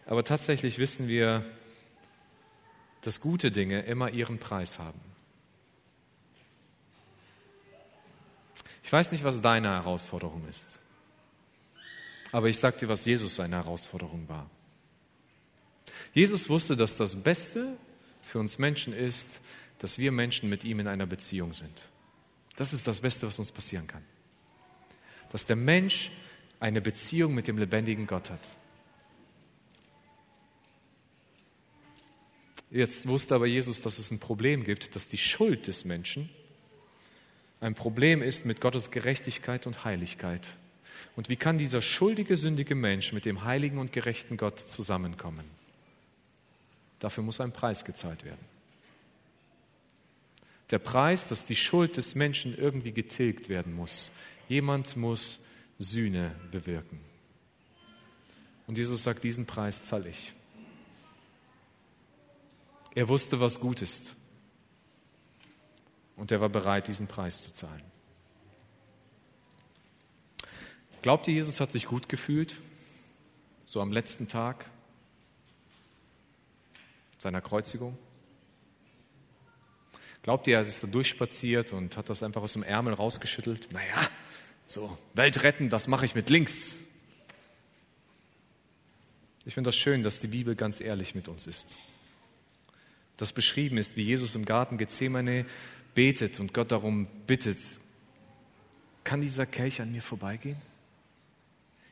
Aber 0.07 0.25
tatsächlich 0.25 0.79
wissen 0.79 1.07
wir, 1.07 1.45
dass 3.03 3.21
gute 3.21 3.51
Dinge 3.51 3.83
immer 3.83 4.11
ihren 4.11 4.39
Preis 4.39 4.79
haben. 4.79 5.08
Ich 8.89 8.93
weiß 8.93 9.13
nicht, 9.13 9.23
was 9.23 9.43
deine 9.43 9.69
Herausforderung 9.69 10.49
ist. 10.49 10.65
Aber 12.33 12.49
ich 12.49 12.57
sage 12.57 12.79
dir, 12.79 12.89
was 12.89 13.05
Jesus 13.05 13.35
seine 13.35 13.57
Herausforderung 13.57 14.27
war. 14.31 14.49
Jesus 16.15 16.49
wusste, 16.49 16.75
dass 16.75 16.97
das 16.97 17.15
Beste 17.15 17.77
für 18.23 18.39
uns 18.39 18.57
Menschen 18.57 18.95
ist, 18.95 19.29
dass 19.77 19.99
wir 19.99 20.11
Menschen 20.11 20.49
mit 20.49 20.65
ihm 20.65 20.81
in 20.81 20.89
einer 20.89 21.05
Beziehung 21.05 21.53
sind. 21.53 21.83
Das 22.57 22.73
ist 22.73 22.87
das 22.87 23.01
Beste, 23.01 23.27
was 23.27 23.39
uns 23.39 23.53
passieren 23.53 23.87
kann. 23.87 24.03
Dass 25.33 25.45
der 25.45 25.57
Mensch 25.57 26.11
eine 26.59 26.81
Beziehung 26.81 27.35
mit 27.35 27.47
dem 27.47 27.59
lebendigen 27.59 28.07
Gott 28.07 28.31
hat. 28.31 28.49
Jetzt 32.71 33.07
wusste 33.07 33.35
aber 33.35 33.47
Jesus, 33.47 33.83
dass 33.83 33.99
es 33.99 34.11
ein 34.11 34.19
Problem 34.19 34.65
gibt, 34.65 34.97
dass 34.97 35.09
die 35.09 35.19
Schuld 35.19 35.67
des 35.67 35.85
Menschen 35.85 36.31
ein 37.61 37.75
Problem 37.75 38.23
ist 38.23 38.47
mit 38.47 38.61
Gottes 38.61 38.91
Gerechtigkeit 38.91 39.67
und 39.67 39.85
Heiligkeit. 39.85 40.51
Und 41.17 41.29
wie 41.29 41.37
kann 41.37 41.59
dieser 41.59 41.83
schuldige, 41.83 42.37
sündige 42.37 42.75
Mensch 42.75 43.13
mit 43.13 43.25
dem 43.25 43.45
heiligen 43.45 43.79
und 43.79 43.93
gerechten 43.93 44.37
Gott 44.37 44.61
zusammenkommen? 44.61 45.45
Dafür 47.01 47.25
muss 47.25 47.41
ein 47.41 47.53
Preis 47.53 47.85
gezahlt 47.85 48.25
werden. 48.25 48.45
Der 50.71 50.79
Preis, 50.79 51.27
dass 51.27 51.45
die 51.45 51.57
Schuld 51.57 51.97
des 51.97 52.15
Menschen 52.15 52.57
irgendwie 52.57 52.93
getilgt 52.93 53.49
werden 53.49 53.75
muss. 53.75 54.11
Jemand 54.49 54.97
muss 54.97 55.41
Sühne 55.79 56.35
bewirken. 56.51 57.01
Und 58.67 58.77
Jesus 58.77 59.03
sagt, 59.03 59.25
diesen 59.25 59.47
Preis 59.47 59.87
zahle 59.87 60.11
ich. 60.11 60.33
Er 62.95 63.09
wusste, 63.09 63.41
was 63.41 63.61
gut 63.61 63.81
ist. 63.81 64.15
Und 66.19 66.33
er 66.33 66.41
war 66.41 66.49
bereit, 66.49 66.89
diesen 66.89 67.07
Preis 67.07 67.43
zu 67.43 67.53
zahlen. 67.53 67.83
Glaubt 71.01 71.29
ihr, 71.29 71.35
Jesus 71.35 71.61
hat 71.61 71.71
sich 71.71 71.87
gut 71.87 72.09
gefühlt? 72.09 72.57
So 73.67 73.81
am 73.81 73.93
letzten 73.93 74.27
Tag 74.27 74.69
seiner 77.19 77.41
Kreuzigung? 77.41 77.97
Glaubt 80.23 80.47
ihr, 80.49 80.57
er 80.57 80.63
ist 80.63 80.83
da 80.83 80.89
durchspaziert 80.89 81.73
und 81.73 81.97
hat 81.97 82.11
das 82.11 82.23
einfach 82.23 82.43
aus 82.43 82.53
dem 82.55 82.65
Ärmel 82.65 82.95
rausgeschüttelt? 82.95 83.73
Naja, 83.73 84.09
so, 84.67 84.99
Welt 85.15 85.43
retten, 85.45 85.71
das 85.71 85.87
mache 85.87 86.05
ich 86.05 86.15
mit 86.15 86.29
links. 86.31 86.73
Ich 89.45 89.55
finde 89.55 89.69
das 89.69 89.77
schön, 89.77 90.03
dass 90.03 90.19
die 90.19 90.27
Bibel 90.27 90.57
ganz 90.57 90.81
ehrlich 90.81 91.15
mit 91.15 91.29
uns 91.29 91.47
ist. 91.47 91.69
das 93.17 93.33
beschrieben 93.33 93.79
ist, 93.79 93.97
wie 93.97 94.03
Jesus 94.03 94.35
im 94.35 94.45
Garten 94.45 94.79
Gethsemane 94.79 95.47
betet 95.99 96.39
und 96.39 96.55
Gott 96.55 96.71
darum 96.71 97.09
bittet, 97.27 97.59
kann 99.03 99.21
dieser 99.21 99.47
Kelch 99.47 99.81
an 99.81 99.91
mir 99.91 100.01
vorbeigehen? 100.01 100.57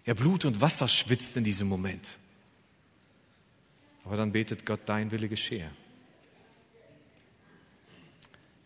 Ja, 0.04 0.14
Blut 0.14 0.44
und 0.44 0.60
Wasser 0.60 0.86
schwitzt 0.86 1.36
in 1.36 1.42
diesem 1.42 1.66
Moment. 1.66 2.08
Aber 4.04 4.16
dann 4.16 4.30
betet 4.30 4.64
Gott, 4.64 4.78
dein 4.86 5.10
Wille 5.10 5.28
geschehe. 5.28 5.72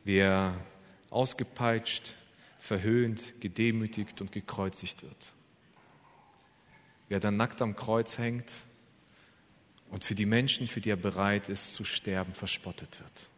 Wie 0.05 0.19
er 0.19 0.61
ausgepeitscht, 1.09 2.13
verhöhnt, 2.59 3.41
gedemütigt 3.41 4.21
und 4.21 4.33
gekreuzigt 4.33 5.03
wird. 5.03 5.33
Wie 7.09 7.15
er 7.15 7.21
dann 7.21 7.39
nackt 7.39 7.63
am 7.63 7.77
Kreuz 7.77 8.19
hängt 8.19 8.53
und 9.89 10.05
für 10.05 10.15
die 10.15 10.27
Menschen, 10.27 10.67
für 10.67 10.83
die 10.83 10.91
er 10.91 10.97
bereit 10.97 11.49
ist 11.49 11.73
zu 11.73 11.85
sterben, 11.85 12.35
verspottet 12.35 13.01
wird. 13.01 13.31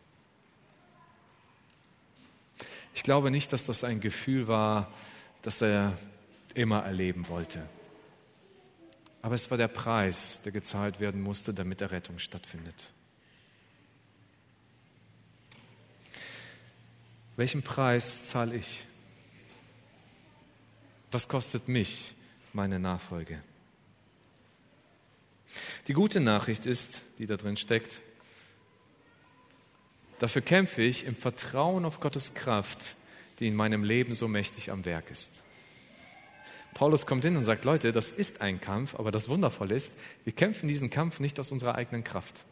Ich 2.94 3.02
glaube 3.02 3.30
nicht, 3.30 3.52
dass 3.52 3.64
das 3.64 3.84
ein 3.84 4.00
Gefühl 4.00 4.48
war, 4.48 4.92
das 5.42 5.60
er 5.60 5.96
immer 6.54 6.80
erleben 6.84 7.28
wollte. 7.28 7.66
Aber 9.22 9.34
es 9.34 9.50
war 9.50 9.58
der 9.58 9.68
Preis, 9.68 10.42
der 10.44 10.52
gezahlt 10.52 11.00
werden 11.00 11.22
musste, 11.22 11.54
damit 11.54 11.80
Errettung 11.80 12.18
stattfindet. 12.18 12.92
Welchen 17.36 17.62
Preis 17.62 18.26
zahle 18.26 18.56
ich? 18.56 18.84
Was 21.10 21.28
kostet 21.28 21.68
mich 21.68 22.14
meine 22.52 22.78
Nachfolge? 22.78 23.42
Die 25.86 25.92
gute 25.92 26.20
Nachricht 26.20 26.66
ist, 26.66 27.02
die 27.18 27.26
da 27.26 27.36
drin 27.36 27.56
steckt, 27.56 28.00
dafür 30.22 30.42
kämpfe 30.42 30.82
ich 30.82 31.04
im 31.04 31.16
Vertrauen 31.16 31.84
auf 31.84 32.00
Gottes 32.00 32.34
Kraft, 32.34 32.96
die 33.40 33.48
in 33.48 33.56
meinem 33.56 33.82
Leben 33.82 34.12
so 34.12 34.28
mächtig 34.28 34.70
am 34.70 34.84
Werk 34.84 35.10
ist. 35.10 35.32
Paulus 36.74 37.06
kommt 37.06 37.24
hin 37.24 37.36
und 37.36 37.42
sagt, 37.42 37.64
Leute, 37.64 37.92
das 37.92 38.12
ist 38.12 38.40
ein 38.40 38.60
Kampf, 38.60 38.94
aber 38.94 39.10
das 39.10 39.28
Wundervolle 39.28 39.74
ist, 39.74 39.90
wir 40.24 40.32
kämpfen 40.32 40.68
diesen 40.68 40.90
Kampf 40.90 41.20
nicht 41.20 41.38
aus 41.40 41.50
unserer 41.50 41.74
eigenen 41.74 42.04
Kraft. 42.04 42.44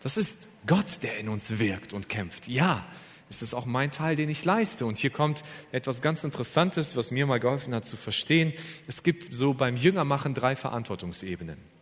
Das 0.00 0.16
ist 0.16 0.36
Gott, 0.66 1.02
der 1.02 1.18
in 1.18 1.28
uns 1.28 1.58
wirkt 1.58 1.92
und 1.92 2.08
kämpft. 2.08 2.48
Ja, 2.48 2.84
ist 3.28 3.42
es 3.42 3.54
auch 3.54 3.66
mein 3.66 3.90
Teil, 3.90 4.16
den 4.16 4.28
ich 4.28 4.44
leiste. 4.44 4.86
Und 4.86 4.98
hier 4.98 5.10
kommt 5.10 5.42
etwas 5.72 6.00
ganz 6.00 6.24
Interessantes, 6.24 6.96
was 6.96 7.10
mir 7.10 7.26
mal 7.26 7.40
geholfen 7.40 7.74
hat 7.74 7.84
zu 7.84 7.96
verstehen. 7.96 8.52
Es 8.86 9.02
gibt 9.02 9.34
so 9.34 9.52
beim 9.52 9.76
Jüngermachen 9.76 10.32
drei 10.32 10.56
Verantwortungsebenen. 10.56 11.75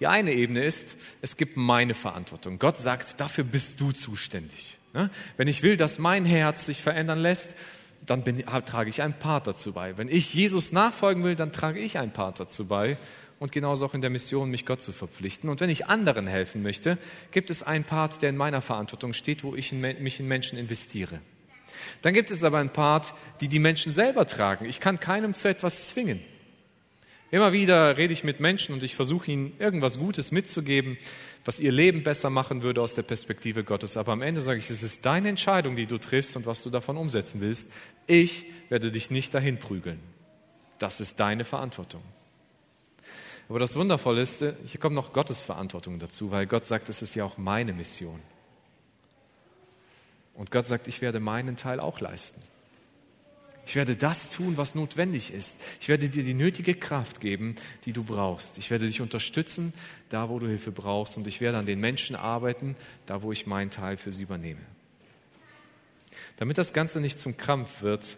Die 0.00 0.06
eine 0.06 0.32
Ebene 0.32 0.64
ist, 0.64 0.96
es 1.22 1.36
gibt 1.36 1.56
meine 1.56 1.94
Verantwortung. 1.94 2.58
Gott 2.58 2.76
sagt, 2.76 3.20
dafür 3.20 3.44
bist 3.44 3.80
du 3.80 3.92
zuständig. 3.92 4.78
Ne? 4.94 5.10
Wenn 5.36 5.48
ich 5.48 5.62
will, 5.62 5.76
dass 5.76 5.98
mein 5.98 6.24
Herz 6.24 6.66
sich 6.66 6.80
verändern 6.80 7.18
lässt, 7.18 7.48
dann 8.06 8.22
bin, 8.22 8.44
trage 8.64 8.88
ich 8.90 9.02
einen 9.02 9.18
Part 9.18 9.46
dazu 9.46 9.72
bei. 9.72 9.98
Wenn 9.98 10.08
ich 10.08 10.32
Jesus 10.32 10.72
nachfolgen 10.72 11.24
will, 11.24 11.36
dann 11.36 11.52
trage 11.52 11.80
ich 11.80 11.98
einen 11.98 12.12
Part 12.12 12.40
dazu 12.40 12.66
bei 12.66 12.96
und 13.38 13.52
genauso 13.52 13.84
auch 13.84 13.94
in 13.94 14.00
der 14.00 14.10
Mission, 14.10 14.50
mich 14.50 14.66
Gott 14.66 14.80
zu 14.80 14.92
verpflichten. 14.92 15.50
Und 15.50 15.60
wenn 15.60 15.70
ich 15.70 15.86
anderen 15.86 16.26
helfen 16.26 16.62
möchte, 16.62 16.98
gibt 17.30 17.50
es 17.50 17.62
einen 17.62 17.84
Part, 17.84 18.22
der 18.22 18.30
in 18.30 18.36
meiner 18.36 18.60
Verantwortung 18.60 19.12
steht, 19.12 19.44
wo 19.44 19.54
ich 19.54 19.72
in, 19.72 19.80
mich 19.80 20.20
in 20.20 20.26
Menschen 20.26 20.58
investiere. 20.58 21.20
Dann 22.02 22.14
gibt 22.14 22.30
es 22.30 22.42
aber 22.42 22.58
einen 22.58 22.72
Part, 22.72 23.12
die 23.40 23.48
die 23.48 23.58
Menschen 23.58 23.92
selber 23.92 24.26
tragen. 24.26 24.64
Ich 24.64 24.80
kann 24.80 25.00
keinem 25.00 25.34
zu 25.34 25.48
etwas 25.48 25.88
zwingen. 25.88 26.20
Immer 27.30 27.52
wieder 27.52 27.98
rede 27.98 28.12
ich 28.12 28.24
mit 28.24 28.40
Menschen 28.40 28.72
und 28.72 28.82
ich 28.82 28.94
versuche 28.94 29.30
ihnen 29.30 29.52
irgendwas 29.58 29.98
Gutes 29.98 30.30
mitzugeben, 30.32 30.96
was 31.44 31.58
ihr 31.58 31.72
Leben 31.72 32.02
besser 32.02 32.30
machen 32.30 32.62
würde 32.62 32.80
aus 32.80 32.94
der 32.94 33.02
Perspektive 33.02 33.64
Gottes. 33.64 33.98
Aber 33.98 34.12
am 34.12 34.22
Ende 34.22 34.40
sage 34.40 34.58
ich, 34.58 34.70
es 34.70 34.82
ist 34.82 35.04
deine 35.04 35.28
Entscheidung, 35.28 35.76
die 35.76 35.86
du 35.86 35.98
triffst 35.98 36.36
und 36.36 36.46
was 36.46 36.62
du 36.62 36.70
davon 36.70 36.96
umsetzen 36.96 37.42
willst. 37.42 37.68
Ich 38.06 38.46
werde 38.70 38.90
dich 38.90 39.10
nicht 39.10 39.34
dahin 39.34 39.58
prügeln. 39.58 40.00
Das 40.78 41.00
ist 41.00 41.20
deine 41.20 41.44
Verantwortung. 41.44 42.02
Aber 43.50 43.58
das 43.58 43.76
Wundervolle 43.76 44.22
ist, 44.22 44.38
hier 44.38 44.80
kommt 44.80 44.94
noch 44.94 45.12
Gottes 45.12 45.42
Verantwortung 45.42 45.98
dazu, 45.98 46.30
weil 46.30 46.46
Gott 46.46 46.64
sagt, 46.64 46.88
es 46.88 47.02
ist 47.02 47.14
ja 47.14 47.24
auch 47.24 47.36
meine 47.36 47.74
Mission. 47.74 48.20
Und 50.34 50.50
Gott 50.50 50.66
sagt, 50.66 50.88
ich 50.88 51.02
werde 51.02 51.20
meinen 51.20 51.56
Teil 51.56 51.80
auch 51.80 52.00
leisten. 52.00 52.40
Ich 53.68 53.74
werde 53.74 53.96
das 53.96 54.30
tun, 54.30 54.56
was 54.56 54.74
notwendig 54.74 55.30
ist. 55.30 55.54
Ich 55.78 55.88
werde 55.88 56.08
dir 56.08 56.24
die 56.24 56.32
nötige 56.32 56.74
Kraft 56.74 57.20
geben, 57.20 57.54
die 57.84 57.92
du 57.92 58.02
brauchst. 58.02 58.56
Ich 58.56 58.70
werde 58.70 58.86
dich 58.86 59.02
unterstützen, 59.02 59.74
da 60.08 60.30
wo 60.30 60.38
du 60.38 60.46
Hilfe 60.46 60.72
brauchst. 60.72 61.18
Und 61.18 61.26
ich 61.26 61.42
werde 61.42 61.58
an 61.58 61.66
den 61.66 61.78
Menschen 61.78 62.16
arbeiten, 62.16 62.76
da 63.04 63.20
wo 63.20 63.30
ich 63.30 63.46
meinen 63.46 63.70
Teil 63.70 63.98
für 63.98 64.10
sie 64.10 64.22
übernehme. 64.22 64.62
Damit 66.38 66.56
das 66.56 66.72
Ganze 66.72 66.98
nicht 66.98 67.20
zum 67.20 67.36
Krampf 67.36 67.82
wird, 67.82 68.16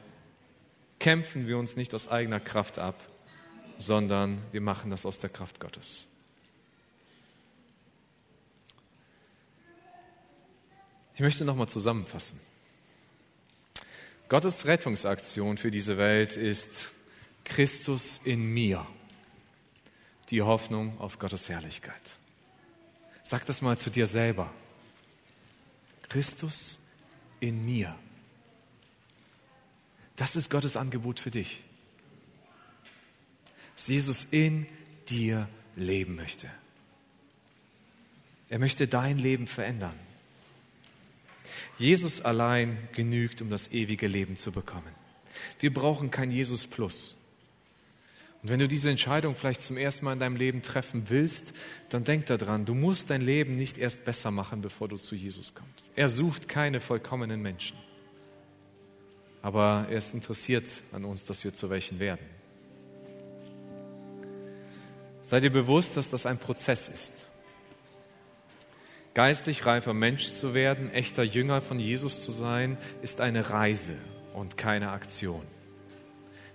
kämpfen 1.01 1.49
wir 1.49 1.59
uns 1.59 1.75
nicht 1.75 1.95
aus 1.95 2.07
eigener 2.07 2.39
Kraft 2.39 2.79
ab, 2.79 2.95
sondern 3.77 4.39
wir 4.53 4.61
machen 4.61 4.89
das 4.89 5.05
aus 5.05 5.19
der 5.19 5.31
Kraft 5.31 5.59
Gottes. 5.59 6.07
Ich 11.17 11.21
möchte 11.21 11.45
nochmal 11.45 11.69
zusammenfassen. 11.69 12.39
Gottes 14.31 14.65
Rettungsaktion 14.65 15.59
für 15.59 15.71
diese 15.71 15.99
Welt 15.99 16.39
ist 16.39 16.89
Christus 17.45 18.19
in 18.25 18.47
mir, 18.47 18.87
die 20.31 20.41
Hoffnung 20.41 20.99
auf 20.99 21.19
Gottes 21.19 21.51
Herrlichkeit. 21.51 22.01
Sag 23.23 23.45
das 23.45 23.61
mal 23.61 23.77
zu 23.77 23.91
dir 23.91 24.07
selber. 24.07 24.51
Christus 26.09 26.79
in 27.41 27.67
mir. 27.67 27.95
Das 30.17 30.35
ist 30.35 30.49
Gottes 30.49 30.77
Angebot 30.77 31.21
für 31.21 31.31
dich 31.31 31.63
dass 33.81 33.89
Jesus 33.89 34.27
in 34.31 34.67
dir 35.09 35.49
leben 35.75 36.15
möchte. 36.15 36.51
Er 38.51 38.59
möchte 38.59 38.87
dein 38.87 39.17
Leben 39.17 39.47
verändern. 39.47 39.99
Jesus 41.81 42.21
allein 42.21 42.77
genügt, 42.93 43.41
um 43.41 43.49
das 43.49 43.73
ewige 43.73 44.07
Leben 44.07 44.37
zu 44.37 44.53
bekommen. 44.53 44.93
Wir 45.59 45.73
brauchen 45.73 46.11
kein 46.11 46.31
Jesus 46.31 46.67
Plus. 46.67 47.17
Und 48.43 48.51
wenn 48.51 48.59
du 48.59 48.69
diese 48.69 48.91
Entscheidung 48.91 49.35
vielleicht 49.35 49.63
zum 49.63 49.79
ersten 49.79 50.05
Mal 50.05 50.13
in 50.13 50.21
deinem 50.21 50.37
Leben 50.37 50.61
treffen 50.61 51.05
willst, 51.09 51.55
dann 51.89 52.05
denk 52.05 52.27
daran, 52.27 52.67
du 52.67 52.75
musst 52.75 53.09
dein 53.09 53.23
Leben 53.23 53.57
nicht 53.57 53.79
erst 53.79 54.05
besser 54.05 54.31
machen, 54.31 54.61
bevor 54.61 54.89
du 54.89 54.97
zu 54.97 55.15
Jesus 55.15 55.55
kommst. 55.55 55.91
Er 55.97 56.11
sucht 56.11 56.49
keine 56.49 56.81
vollkommenen 56.81 57.41
Menschen. 57.41 57.79
Aber 59.41 59.87
er 59.89 59.97
ist 59.97 60.13
interessiert 60.13 60.69
an 60.93 61.07
uns, 61.07 61.25
dass 61.25 61.45
wir 61.45 61.55
zu 61.55 61.71
welchen 61.71 61.99
werden. 61.99 62.27
Sei 65.23 65.41
dir 65.41 65.51
bewusst, 65.51 65.97
dass 65.97 66.11
das 66.11 66.27
ein 66.27 66.39
Prozess 66.39 66.89
ist. 66.89 67.30
Geistlich 69.15 69.67
reifer 69.67 69.93
Mensch 69.93 70.31
zu 70.31 70.55
werden, 70.55 70.91
echter 70.91 71.25
Jünger 71.25 71.61
von 71.61 71.81
Jesus 71.81 72.23
zu 72.23 72.31
sein, 72.31 72.79
ist 73.03 73.21
eine 73.21 73.51
Reise 73.51 73.97
und 74.35 74.57
keine 74.57 74.91
Aktion. 74.91 75.43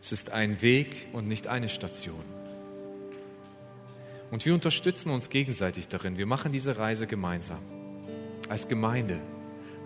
Es 0.01 0.13
ist 0.13 0.31
ein 0.31 0.61
Weg 0.61 1.07
und 1.11 1.27
nicht 1.27 1.47
eine 1.47 1.67
Station. 1.67 2.23
Und 4.31 4.45
wir 4.45 4.53
unterstützen 4.53 5.09
uns 5.09 5.29
gegenseitig 5.29 5.87
darin. 5.87 6.17
Wir 6.17 6.25
machen 6.25 6.51
diese 6.51 6.77
Reise 6.77 7.07
gemeinsam. 7.07 7.59
Als 8.47 8.67
Gemeinde, 8.67 9.19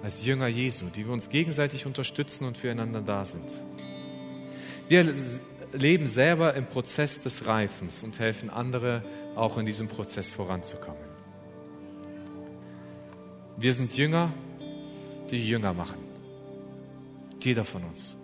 als 0.04 0.24
Jünger 0.24 0.48
Jesu, 0.48 0.86
die 0.94 1.06
wir 1.06 1.14
uns 1.14 1.30
gegenseitig 1.30 1.86
unterstützen 1.86 2.46
und 2.46 2.58
füreinander 2.58 3.02
da 3.02 3.26
sind. 3.26 3.52
Wir 4.88 5.12
leben 5.74 6.08
selber 6.08 6.54
im 6.54 6.68
Prozess 6.68 7.20
des 7.22 7.48
Reifens 7.48 8.04
und 8.04 8.20
helfen 8.20 8.50
andere 8.50 9.04
auch 9.36 9.58
in 9.58 9.66
diesem 9.66 9.88
Prozess 9.88 10.34
voranzukommen. 10.34 11.09
Wir 13.60 13.74
sind 13.74 13.98
Jünger, 13.98 14.32
die 15.30 15.46
Jünger 15.46 15.74
machen. 15.74 16.00
Jeder 17.42 17.66
von 17.66 17.84
uns. 17.84 18.16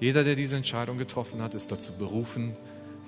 Jeder, 0.00 0.24
der 0.24 0.34
diese 0.34 0.56
Entscheidung 0.56 0.98
getroffen 0.98 1.40
hat, 1.40 1.54
ist 1.54 1.70
dazu 1.70 1.92
berufen, 1.92 2.56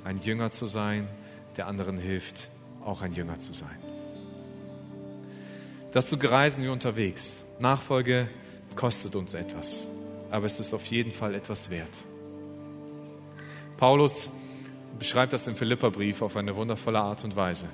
ein 0.05 0.17
Jünger 0.19 0.53
zu 0.53 0.67
sein, 0.67 1.09
der 1.57 1.67
anderen 1.67 1.99
hilft, 1.99 2.49
auch 2.85 3.03
ein 3.03 3.13
Jünger 3.13 3.41
zu 3.41 3.53
sein. 3.53 3.79
Dazu 5.91 6.17
reisen 6.23 6.63
wir 6.63 6.71
unterwegs. 6.71 7.35
Nachfolge 7.59 8.29
kostet 8.77 9.17
uns 9.17 9.35
etwas, 9.35 9.89
aber 10.31 10.47
es 10.47 10.61
ist 10.61 10.73
auf 10.73 10.85
jeden 10.87 11.11
Fall 11.11 11.35
etwas 11.35 11.69
wert. 11.69 11.99
Paulus 13.77 14.29
beschreibt 15.01 15.33
das 15.33 15.49
im 15.49 15.57
Philipperbrief 15.57 16.23
auf 16.23 16.37
eine 16.37 16.55
wundervolle 16.55 17.01
Art 17.01 17.25
und 17.25 17.35
Weise. 17.35 17.67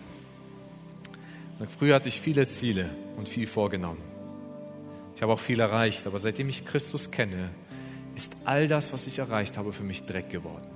Früher 1.78 1.94
hatte 1.94 2.08
ich 2.08 2.20
viele 2.20 2.46
Ziele 2.46 2.90
und 3.16 3.28
viel 3.28 3.46
vorgenommen. 3.46 4.02
Ich 5.14 5.22
habe 5.22 5.32
auch 5.32 5.38
viel 5.38 5.60
erreicht, 5.60 6.06
aber 6.06 6.18
seitdem 6.18 6.48
ich 6.48 6.64
Christus 6.64 7.10
kenne, 7.10 7.50
ist 8.16 8.32
all 8.44 8.68
das, 8.68 8.92
was 8.92 9.06
ich 9.06 9.18
erreicht 9.18 9.56
habe, 9.56 9.72
für 9.72 9.84
mich 9.84 10.04
Dreck 10.04 10.30
geworden. 10.30 10.66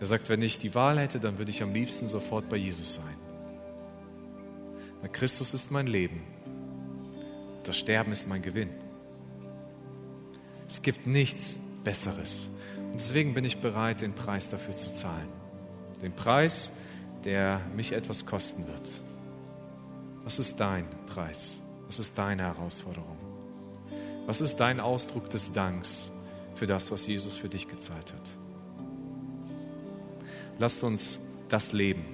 Er 0.00 0.06
sagt, 0.06 0.28
wenn 0.30 0.40
ich 0.40 0.58
die 0.58 0.74
Wahl 0.74 0.98
hätte, 0.98 1.20
dann 1.20 1.38
würde 1.38 1.50
ich 1.50 1.62
am 1.62 1.74
liebsten 1.74 2.08
sofort 2.08 2.48
bei 2.48 2.56
Jesus 2.56 2.94
sein. 2.94 3.16
Christus 5.12 5.54
ist 5.54 5.70
mein 5.70 5.86
Leben. 5.86 6.22
Das 7.64 7.76
Sterben 7.76 8.12
ist 8.12 8.28
mein 8.28 8.42
Gewinn. 8.42 8.70
Es 10.68 10.82
gibt 10.82 11.06
nichts 11.06 11.56
Besseres. 11.84 12.48
Und 12.76 12.94
deswegen 12.94 13.34
bin 13.34 13.44
ich 13.44 13.58
bereit, 13.58 14.00
den 14.00 14.14
Preis 14.14 14.48
dafür 14.48 14.76
zu 14.76 14.92
zahlen. 14.92 15.28
Den 16.00 16.12
Preis, 16.12 16.70
der 17.24 17.60
mich 17.74 17.92
etwas 17.92 18.26
kosten 18.26 18.66
wird. 18.66 18.90
Was 20.24 20.38
ist 20.38 20.58
dein 20.58 20.86
Preis? 21.06 21.60
Was 21.86 21.98
ist 21.98 22.16
deine 22.16 22.44
Herausforderung? 22.44 23.18
Was 24.26 24.40
ist 24.40 24.56
dein 24.56 24.80
Ausdruck 24.80 25.28
des 25.30 25.50
Danks 25.50 26.10
für 26.54 26.66
das, 26.66 26.90
was 26.90 27.06
Jesus 27.06 27.36
für 27.36 27.48
dich 27.48 27.68
gezahlt 27.68 28.12
hat? 28.12 28.30
Lasst 30.58 30.82
uns 30.84 31.18
das 31.48 31.72
leben. 31.72 32.04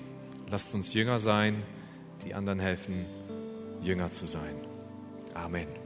Lasst 0.48 0.72
uns 0.74 0.94
Jünger 0.94 1.18
sein, 1.18 1.62
die 2.24 2.34
anderen 2.34 2.60
helfen, 2.60 3.04
Jünger 3.82 4.10
zu 4.10 4.26
sein. 4.26 4.56
Amen. 5.34 5.85